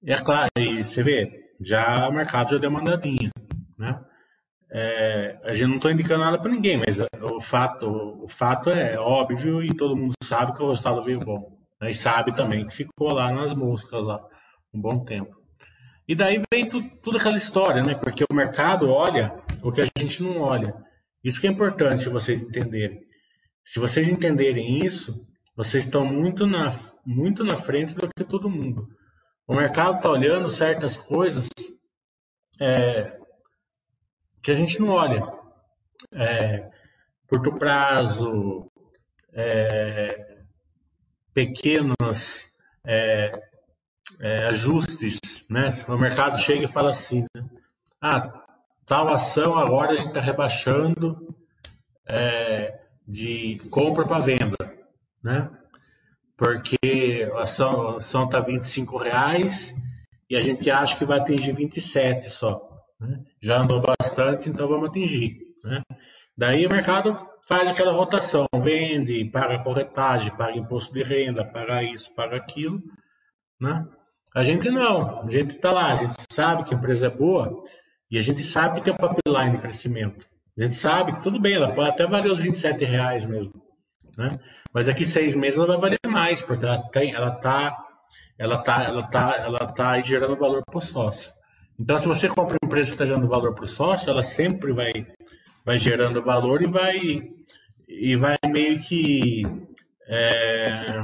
é 0.04 0.16
claro, 0.16 0.50
e 0.58 0.82
você 0.82 1.02
vê, 1.02 1.54
já 1.60 2.08
o 2.08 2.12
mercado 2.12 2.50
já 2.50 2.58
deu 2.58 2.70
uma 2.70 2.80
andadinha. 2.80 3.30
Né? 3.78 4.04
É, 4.70 5.38
a 5.44 5.54
gente 5.54 5.68
não 5.68 5.76
está 5.76 5.92
indicando 5.92 6.24
nada 6.24 6.40
para 6.40 6.50
ninguém, 6.50 6.78
mas 6.78 6.98
o 7.00 7.40
fato, 7.40 7.86
o 8.24 8.28
fato 8.28 8.70
é 8.70 8.98
óbvio 8.98 9.62
e 9.62 9.72
todo 9.72 9.96
mundo 9.96 10.14
sabe 10.22 10.52
que 10.52 10.62
o 10.62 10.70
resultado 10.70 11.04
veio 11.04 11.20
bom. 11.20 11.56
Né? 11.80 11.92
E 11.92 11.94
sabe 11.94 12.34
também 12.34 12.66
que 12.66 12.74
ficou 12.74 13.12
lá 13.12 13.30
nas 13.30 13.54
moscas 13.54 14.02
lá 14.02 14.20
um 14.72 14.80
bom 14.80 15.04
tempo. 15.04 15.43
E 16.06 16.14
daí 16.14 16.42
vem 16.52 16.68
tu, 16.68 16.82
tudo 17.02 17.16
aquela 17.16 17.36
história, 17.36 17.82
né? 17.82 17.94
Porque 17.94 18.24
o 18.30 18.34
mercado 18.34 18.90
olha 18.90 19.34
o 19.62 19.72
que 19.72 19.80
a 19.80 19.86
gente 19.98 20.22
não 20.22 20.40
olha. 20.40 20.74
Isso 21.22 21.40
que 21.40 21.46
é 21.46 21.50
importante 21.50 22.08
vocês 22.08 22.42
entenderem. 22.42 23.00
Se 23.64 23.80
vocês 23.80 24.06
entenderem 24.08 24.84
isso, 24.84 25.26
vocês 25.56 25.84
estão 25.84 26.04
muito 26.04 26.46
na, 26.46 26.70
muito 27.06 27.42
na 27.42 27.56
frente 27.56 27.94
do 27.94 28.08
que 28.08 28.24
todo 28.24 28.50
mundo. 28.50 28.86
O 29.46 29.54
mercado 29.54 29.96
está 29.96 30.10
olhando 30.10 30.50
certas 30.50 30.96
coisas 30.96 31.48
é, 32.60 33.18
que 34.42 34.50
a 34.50 34.54
gente 34.54 34.78
não 34.80 34.88
olha. 34.88 35.26
É, 36.12 36.70
curto 37.26 37.54
prazo, 37.54 38.70
é, 39.32 40.44
pequenos 41.32 42.48
é, 42.84 43.32
é, 44.20 44.44
ajustes, 44.48 45.18
né? 45.48 45.70
O 45.88 45.96
mercado 45.96 46.38
chega 46.38 46.64
e 46.64 46.68
fala 46.68 46.90
assim, 46.90 47.26
né? 47.34 47.44
ah, 48.00 48.44
tal 48.86 49.08
ação 49.08 49.56
agora 49.56 49.92
a 49.92 49.96
gente 49.96 50.08
está 50.08 50.20
rebaixando 50.20 51.34
é, 52.06 52.80
de 53.06 53.60
compra 53.70 54.06
para 54.06 54.18
venda, 54.18 54.56
né? 55.22 55.50
Porque 56.36 57.28
a 57.34 57.42
ação 57.42 57.98
está 57.98 58.40
25 58.40 58.96
reais 58.96 59.72
e 60.28 60.36
a 60.36 60.40
gente 60.40 60.70
acha 60.70 60.96
que 60.96 61.04
vai 61.04 61.18
atingir 61.18 61.52
27 61.52 62.28
só. 62.28 62.60
Né? 63.00 63.20
Já 63.40 63.60
andou 63.60 63.80
bastante, 63.80 64.48
então 64.48 64.66
vamos 64.66 64.88
atingir. 64.88 65.38
Né? 65.62 65.80
Daí 66.36 66.66
o 66.66 66.70
mercado 66.70 67.16
faz 67.46 67.68
aquela 67.68 67.92
rotação, 67.92 68.46
vende, 68.56 69.24
paga 69.26 69.62
corretagem, 69.62 70.36
paga 70.36 70.58
imposto 70.58 70.92
de 70.92 71.02
renda, 71.02 71.44
paga 71.44 71.82
isso, 71.82 72.12
paga 72.14 72.36
aquilo. 72.36 72.82
Né? 73.60 73.86
A 74.34 74.42
gente 74.42 74.68
não, 74.68 75.22
a 75.22 75.28
gente 75.28 75.56
está 75.56 75.70
lá, 75.70 75.92
a 75.92 75.96
gente 75.96 76.14
sabe 76.30 76.64
que 76.64 76.74
a 76.74 76.76
empresa 76.76 77.06
é 77.06 77.10
boa 77.10 77.62
e 78.10 78.18
a 78.18 78.22
gente 78.22 78.42
sabe 78.42 78.76
que 78.76 78.84
tem 78.84 78.92
um 78.92 78.96
pipeline 78.96 79.52
de 79.52 79.58
crescimento. 79.58 80.26
A 80.58 80.62
gente 80.62 80.74
sabe 80.74 81.12
que 81.12 81.22
tudo 81.22 81.40
bem, 81.40 81.54
ela 81.54 81.72
pode 81.72 81.90
até 81.90 82.06
valer 82.06 82.30
os 82.30 82.40
27 82.40 82.84
reais 82.84 83.26
mesmo. 83.26 83.62
Né? 84.16 84.38
Mas 84.72 84.86
daqui 84.86 85.04
seis 85.04 85.36
meses 85.36 85.58
ela 85.58 85.66
vai 85.66 85.78
valer 85.78 85.98
mais, 86.06 86.42
porque 86.42 86.64
ela 86.64 86.78
tem, 86.90 87.14
ela 87.14 87.28
está 87.28 87.84
ela 88.38 88.60
tá, 88.62 88.84
ela 88.84 89.02
tá, 89.04 89.36
ela 89.38 89.66
tá 89.66 90.00
gerando 90.00 90.36
valor 90.36 90.62
para 90.64 90.78
o 90.78 90.80
sócio. 90.80 91.32
Então, 91.78 91.98
se 91.98 92.06
você 92.06 92.28
compra 92.28 92.56
uma 92.60 92.66
empresa 92.66 92.88
que 92.88 92.94
está 92.94 93.04
gerando 93.04 93.28
valor 93.28 93.54
para 93.54 93.64
o 93.64 93.68
sócio, 93.68 94.10
ela 94.10 94.22
sempre 94.22 94.72
vai, 94.72 94.92
vai 95.64 95.78
gerando 95.78 96.22
valor 96.22 96.62
e 96.62 96.66
vai, 96.66 97.22
e 97.88 98.16
vai 98.16 98.36
meio 98.48 98.78
que 98.80 99.42
é, 100.06 101.00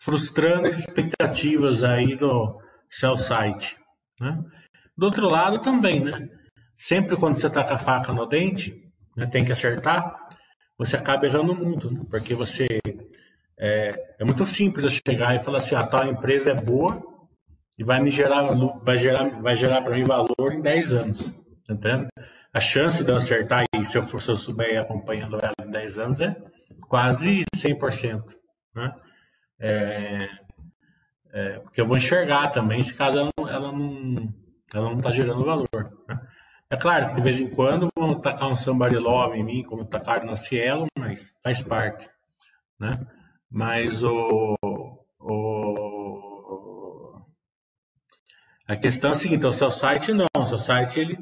frustrando 0.00 0.66
as 0.66 0.78
expectativas 0.78 1.84
aí 1.84 2.16
do 2.16 2.60
seu 2.88 3.16
site. 3.16 3.76
Né? 4.18 4.42
Do 4.96 5.06
outro 5.06 5.28
lado 5.28 5.58
também, 5.58 6.00
né? 6.00 6.28
Sempre 6.74 7.16
quando 7.16 7.36
você 7.36 7.46
está 7.46 7.62
com 7.62 7.74
a 7.74 7.78
faca 7.78 8.12
no 8.12 8.26
dente, 8.26 8.74
né, 9.14 9.26
tem 9.26 9.44
que 9.44 9.52
acertar, 9.52 10.16
você 10.78 10.96
acaba 10.96 11.26
errando 11.26 11.54
muito, 11.54 11.90
né? 11.90 12.00
porque 12.08 12.34
você 12.34 12.66
é, 13.58 14.14
é, 14.18 14.24
muito 14.24 14.46
simples 14.46 14.84
eu 14.84 14.90
chegar 14.90 15.36
e 15.36 15.44
falar 15.44 15.58
assim, 15.58 15.74
a 15.74 15.80
ah, 15.80 15.86
tal 15.86 16.06
empresa 16.06 16.52
é 16.52 16.54
boa 16.54 17.02
e 17.78 17.84
vai 17.84 18.00
me 18.00 18.10
gerar 18.10 18.54
vai 18.82 18.96
gerar 18.96 19.28
vai 19.42 19.54
gerar 19.54 19.82
para 19.82 19.94
mim 19.94 20.04
valor 20.04 20.52
em 20.52 20.62
10 20.62 20.92
anos, 20.94 21.32
tá 21.66 21.74
entendendo? 21.74 22.08
A 22.52 22.60
chance 22.60 23.04
de 23.04 23.10
eu 23.10 23.16
acertar 23.16 23.66
e 23.74 23.84
se 23.84 23.98
eu 23.98 24.02
for 24.02 24.20
se 24.20 24.30
eu 24.30 24.36
souber 24.38 24.80
acompanhando 24.80 25.38
ela 25.38 25.52
em 25.62 25.70
10 25.70 25.98
anos 25.98 26.20
é 26.22 26.34
quase 26.88 27.44
100%, 27.54 28.34
né? 28.74 28.94
É, 29.60 30.28
é, 31.32 31.58
porque 31.60 31.80
eu 31.80 31.86
vou 31.86 31.96
enxergar 31.96 32.48
também 32.48 32.80
se 32.80 32.94
caso 32.94 33.18
ela 33.18 33.30
não, 33.36 33.48
ela 33.48 33.72
não 33.72 34.34
ela 34.72 34.90
não 34.90 34.98
está 34.98 35.10
gerando 35.10 35.44
valor. 35.44 35.68
Né? 36.08 36.20
É 36.70 36.76
claro 36.76 37.08
que 37.08 37.16
de 37.16 37.22
vez 37.22 37.40
em 37.40 37.50
quando 37.50 37.90
vão 37.96 38.14
tacar 38.14 38.48
um 38.48 38.56
somebody 38.56 38.96
love 38.96 39.38
em 39.38 39.42
mim, 39.42 39.62
como 39.62 39.84
tacaram 39.84 40.26
na 40.26 40.36
Cielo, 40.36 40.86
mas 40.98 41.36
faz 41.42 41.62
parte. 41.62 42.08
Né? 42.78 42.92
Mas 43.50 44.02
o, 44.02 44.56
o, 45.18 47.20
a 48.66 48.76
questão 48.76 49.10
é 49.10 49.12
a 49.12 49.16
seguinte, 49.16 49.44
o 49.44 49.52
seu 49.52 49.70
site 49.70 50.12
não, 50.12 50.46
seu 50.46 50.58
site 50.58 51.00
ele, 51.00 51.18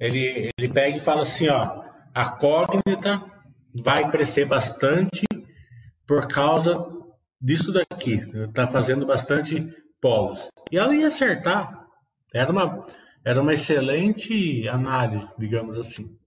ele, 0.00 0.50
ele 0.56 0.72
pega 0.72 0.96
e 0.96 1.00
fala 1.00 1.22
assim, 1.22 1.48
ó, 1.48 1.84
a 2.14 2.26
cognita 2.26 3.22
vai 3.82 4.10
crescer 4.10 4.46
bastante 4.46 5.24
por 6.06 6.26
causa 6.26 7.03
disso 7.40 7.72
daqui, 7.72 8.14
está 8.48 8.66
fazendo 8.66 9.06
bastante 9.06 9.72
polos. 10.00 10.48
E 10.70 10.78
ela 10.78 10.94
ia 10.94 11.06
acertar, 11.06 11.86
era 12.32 12.50
uma, 12.50 12.86
era 13.24 13.40
uma 13.40 13.54
excelente 13.54 14.68
análise, 14.68 15.26
digamos 15.38 15.76
assim. 15.76 16.18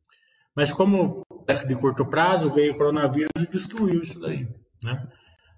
Mas 0.56 0.74
como 0.74 1.22
é 1.48 1.54
de 1.54 1.76
curto 1.76 2.06
prazo, 2.06 2.54
veio 2.54 2.74
o 2.74 2.78
coronavírus 2.78 3.30
e 3.40 3.48
destruiu 3.48 4.02
isso 4.02 4.20
daí. 4.20 4.48
Né? 4.84 5.08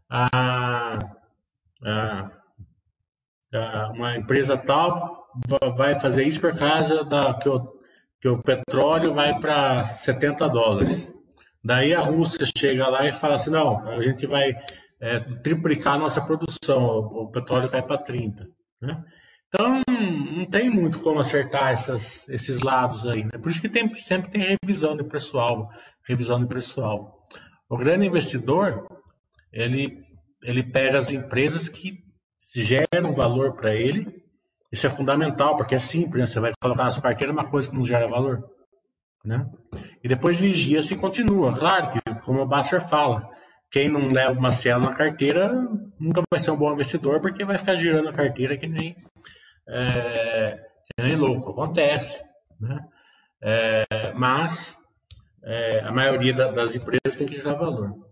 A, 0.09 0.99
a, 1.85 2.31
a, 3.53 3.91
uma 3.93 4.17
empresa 4.17 4.57
tal 4.57 5.29
vai 5.77 5.99
fazer 5.99 6.23
isso 6.23 6.41
por 6.41 6.57
causa 6.57 7.03
da, 7.05 7.33
que, 7.35 7.47
o, 7.47 7.79
que 8.19 8.27
o 8.27 8.41
petróleo 8.41 9.13
vai 9.13 9.39
para 9.39 9.85
70 9.85 10.49
dólares. 10.49 11.13
Daí 11.63 11.93
a 11.93 12.01
Rússia 12.01 12.45
chega 12.57 12.87
lá 12.87 13.07
e 13.07 13.13
fala 13.13 13.35
assim, 13.35 13.51
não, 13.51 13.87
a 13.87 14.01
gente 14.01 14.27
vai 14.27 14.53
é, 15.01 15.19
triplicar 15.19 15.95
a 15.95 15.99
nossa 15.99 16.21
produção, 16.21 16.83
o, 16.83 17.29
petróleo 17.31 17.69
cai 17.69 17.81
para 17.81 17.97
30. 17.97 18.47
Né? 18.81 19.03
Então, 19.47 19.81
não 20.35 20.45
tem 20.45 20.69
muito 20.69 20.99
como 20.99 21.19
acertar 21.19 21.71
essas, 21.71 22.27
esses 22.29 22.59
lados 22.59 23.05
aí. 23.07 23.23
Né? 23.23 23.31
Por 23.41 23.49
isso 23.49 23.61
que 23.61 23.69
tem, 23.69 23.93
sempre 23.95 24.29
tem 24.29 24.57
revisão 24.61 24.95
de 24.95 25.03
preço-alvo. 25.03 25.69
Revisão 26.07 26.39
de 26.39 26.47
preço-alvo. 26.47 27.13
O 27.69 27.77
grande 27.77 28.05
investidor, 28.05 28.87
ele, 29.51 30.03
ele 30.43 30.63
pega 30.63 30.97
as 30.97 31.11
empresas 31.11 31.69
que 31.69 32.03
geram 32.55 33.13
valor 33.13 33.53
para 33.53 33.73
ele. 33.73 34.23
Isso 34.71 34.85
é 34.85 34.89
fundamental, 34.89 35.55
porque 35.55 35.75
é 35.75 35.79
simples. 35.79 36.21
Né? 36.21 36.25
Você 36.27 36.39
vai 36.39 36.51
colocar 36.61 36.83
na 36.83 36.91
sua 36.91 37.03
carteira 37.03 37.33
uma 37.33 37.49
coisa 37.49 37.69
que 37.69 37.75
não 37.75 37.85
gera 37.85 38.07
valor. 38.07 38.43
Né? 39.23 39.49
E 40.03 40.07
depois 40.07 40.39
vigia 40.39 40.83
se 40.83 40.95
continua. 40.95 41.57
Claro 41.57 41.89
que, 41.89 41.99
como 42.21 42.41
o 42.41 42.47
Basser 42.47 42.87
fala, 42.87 43.29
quem 43.71 43.87
não 43.89 44.07
leva 44.07 44.33
uma 44.33 44.51
célula 44.51 44.89
na 44.89 44.95
carteira 44.95 45.53
nunca 45.99 46.21
vai 46.29 46.39
ser 46.39 46.51
um 46.51 46.57
bom 46.57 46.73
investidor, 46.73 47.21
porque 47.21 47.45
vai 47.45 47.57
ficar 47.57 47.75
girando 47.75 48.09
a 48.09 48.13
carteira 48.13 48.57
que 48.57 48.67
nem 48.67 48.95
é, 49.67 50.57
que 50.85 51.03
nem 51.03 51.15
louco, 51.15 51.51
acontece. 51.51 52.19
Né? 52.59 52.79
É, 53.41 54.13
mas 54.13 54.77
é, 55.43 55.81
a 55.81 55.91
maioria 55.91 56.33
da, 56.33 56.51
das 56.51 56.75
empresas 56.75 57.17
tem 57.17 57.27
que 57.27 57.35
gerar 57.35 57.55
valor. 57.55 58.09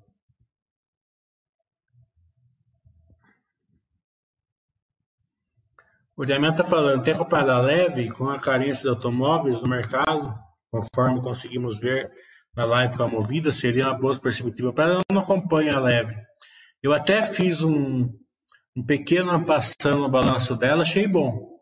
O 6.15 6.25
Diamante 6.25 6.61
está 6.61 6.63
falando, 6.63 7.03
tem 7.03 7.15
comprada 7.15 7.59
leve 7.59 8.09
com 8.11 8.27
a 8.27 8.39
carência 8.39 8.83
de 8.83 8.89
automóveis 8.89 9.61
no 9.61 9.69
mercado, 9.69 10.33
conforme 10.71 11.21
conseguimos 11.21 11.79
ver 11.79 12.11
na 12.57 12.65
live 12.65 12.97
com 12.97 13.03
a 13.03 13.07
Movida, 13.07 13.51
seria 13.51 13.85
uma 13.85 13.93
boa 13.93 14.19
perspectiva 14.19 14.73
para 14.73 14.93
ela 14.93 15.01
não 15.11 15.21
acompanha 15.21 15.75
a 15.75 15.79
leve. 15.79 16.17
Eu 16.81 16.91
até 16.91 17.21
fiz 17.21 17.61
um, 17.61 18.11
um 18.75 18.83
pequeno 18.83 19.45
passando 19.45 19.99
no 19.99 20.09
balanço 20.09 20.55
dela, 20.55 20.81
achei 20.81 21.07
bom, 21.07 21.61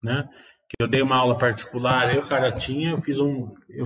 né? 0.00 0.28
Que 0.68 0.84
eu 0.84 0.86
dei 0.86 1.02
uma 1.02 1.16
aula 1.16 1.36
particular, 1.36 2.14
eu, 2.14 2.22
cara, 2.22 2.52
tinha, 2.52 2.90
eu 2.90 2.96
fiz 2.96 3.18
um, 3.18 3.52
eu, 3.68 3.84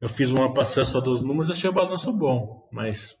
eu 0.00 0.08
fiz 0.08 0.32
uma 0.32 0.52
passando 0.52 0.86
só 0.86 1.00
dos 1.00 1.22
números, 1.22 1.48
achei 1.48 1.70
o 1.70 1.72
balanço 1.72 2.12
bom, 2.12 2.68
mas 2.72 3.16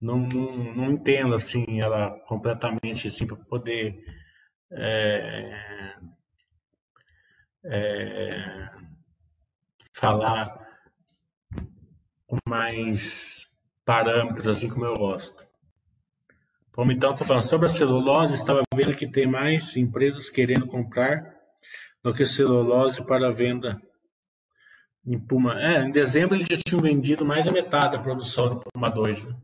não, 0.00 0.20
não, 0.20 0.74
não 0.74 0.90
entendo 0.92 1.34
assim 1.34 1.82
ela 1.82 2.18
completamente 2.26 3.08
assim 3.08 3.26
para 3.26 3.36
poder 3.36 4.02
é, 4.72 5.94
é, 7.62 8.68
falar 9.92 10.69
com 12.30 12.38
mais 12.48 13.50
parâmetros 13.84 14.46
assim 14.46 14.68
como 14.68 14.86
eu 14.86 14.96
gosto. 14.96 15.48
Como 16.70 16.92
então 16.92 17.10
estou 17.10 17.26
falando 17.26 17.42
sobre 17.42 17.66
a 17.66 17.68
celulose, 17.68 18.34
estava 18.34 18.62
vendo 18.72 18.96
que 18.96 19.08
tem 19.08 19.26
mais 19.26 19.76
empresas 19.76 20.30
querendo 20.30 20.64
comprar 20.68 21.34
do 22.00 22.14
que 22.14 22.24
celulose 22.24 23.04
para 23.04 23.32
venda 23.32 23.82
em 25.04 25.18
Puma. 25.18 25.60
É, 25.60 25.82
em 25.82 25.90
dezembro 25.90 26.36
eles 26.36 26.46
já 26.48 26.62
tinham 26.64 26.80
vendido 26.80 27.24
mais 27.24 27.46
da 27.46 27.50
metade 27.50 27.96
da 27.96 28.02
produção 28.02 28.48
do 28.48 28.60
Puma 28.60 28.88
2, 28.88 29.24
né, 29.24 29.36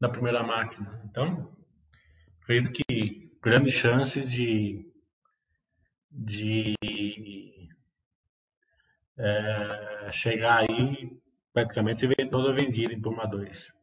da 0.00 0.08
primeira 0.08 0.42
máquina. 0.42 1.00
Então, 1.04 1.56
acredito 2.42 2.72
que 2.72 3.30
grandes 3.40 3.72
chances 3.72 4.32
de, 4.32 4.84
de 6.10 6.74
é, 9.16 10.10
chegar 10.10 10.68
aí 10.68 11.21
Praticamente 11.52 12.06
toda 12.30 12.54
vendida 12.54 12.94
em 12.94 13.00
turma 13.00 13.26
dois 13.26 13.74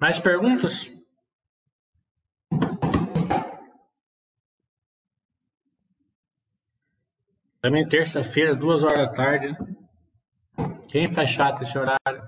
Mais 0.00 0.20
perguntas? 0.20 0.97
Também 7.60 7.86
terça-feira, 7.88 8.54
duas 8.54 8.84
horas 8.84 8.98
da 8.98 9.12
tarde. 9.12 9.48
Né? 9.48 9.58
Quem 10.88 11.10
faz 11.10 11.30
chato 11.30 11.62
esse 11.62 11.76
horário? 11.76 12.22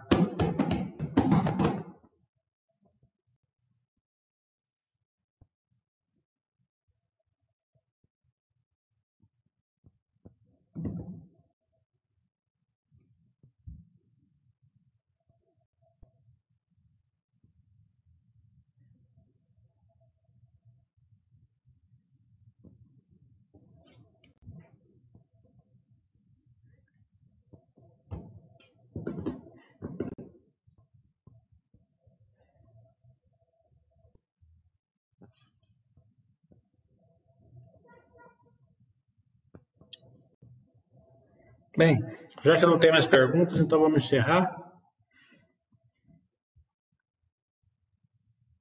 Bem, 41.81 41.97
já 42.43 42.59
que 42.59 42.67
não 42.67 42.79
tem 42.79 42.91
mais 42.93 43.07
perguntas, 43.07 43.59
então 43.59 43.81
vamos 43.81 44.05
encerrar. 44.05 44.55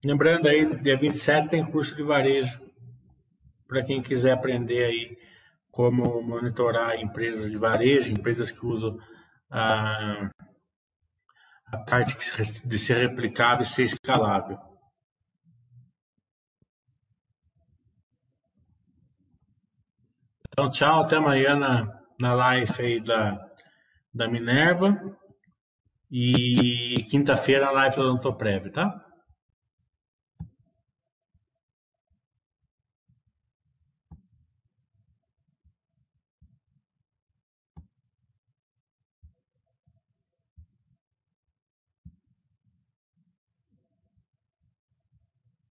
Lembrando 0.06 0.48
aí, 0.48 0.82
dia 0.82 0.98
27 0.98 1.50
tem 1.50 1.70
curso 1.70 1.94
de 1.98 2.02
varejo 2.02 2.62
para 3.68 3.84
quem 3.84 4.02
quiser 4.02 4.32
aprender 4.32 4.86
aí 4.86 5.18
como 5.70 6.22
monitorar 6.22 6.96
empresas 6.96 7.52
de 7.52 7.58
varejo, 7.58 8.14
empresas 8.14 8.52
que 8.52 8.66
usam 8.66 8.98
a, 9.52 10.30
a 11.66 11.78
parte 11.80 12.18
de 12.66 12.78
ser 12.78 13.06
replicável 13.06 13.64
e 13.64 13.66
ser 13.66 13.84
escalável. 13.84 14.58
Então, 20.48 20.70
tchau, 20.70 21.02
até 21.02 21.18
amanhã 21.18 21.58
na 21.58 21.99
na 22.20 22.34
live 22.34 22.74
aí 22.80 23.00
da, 23.00 23.48
da 24.14 24.28
Minerva. 24.28 25.00
E 26.12 27.06
quinta-feira 27.10 27.68
a 27.68 27.72
live 27.72 27.96
da 27.96 28.02
Odontoprev, 28.02 28.72
tá? 28.72 29.06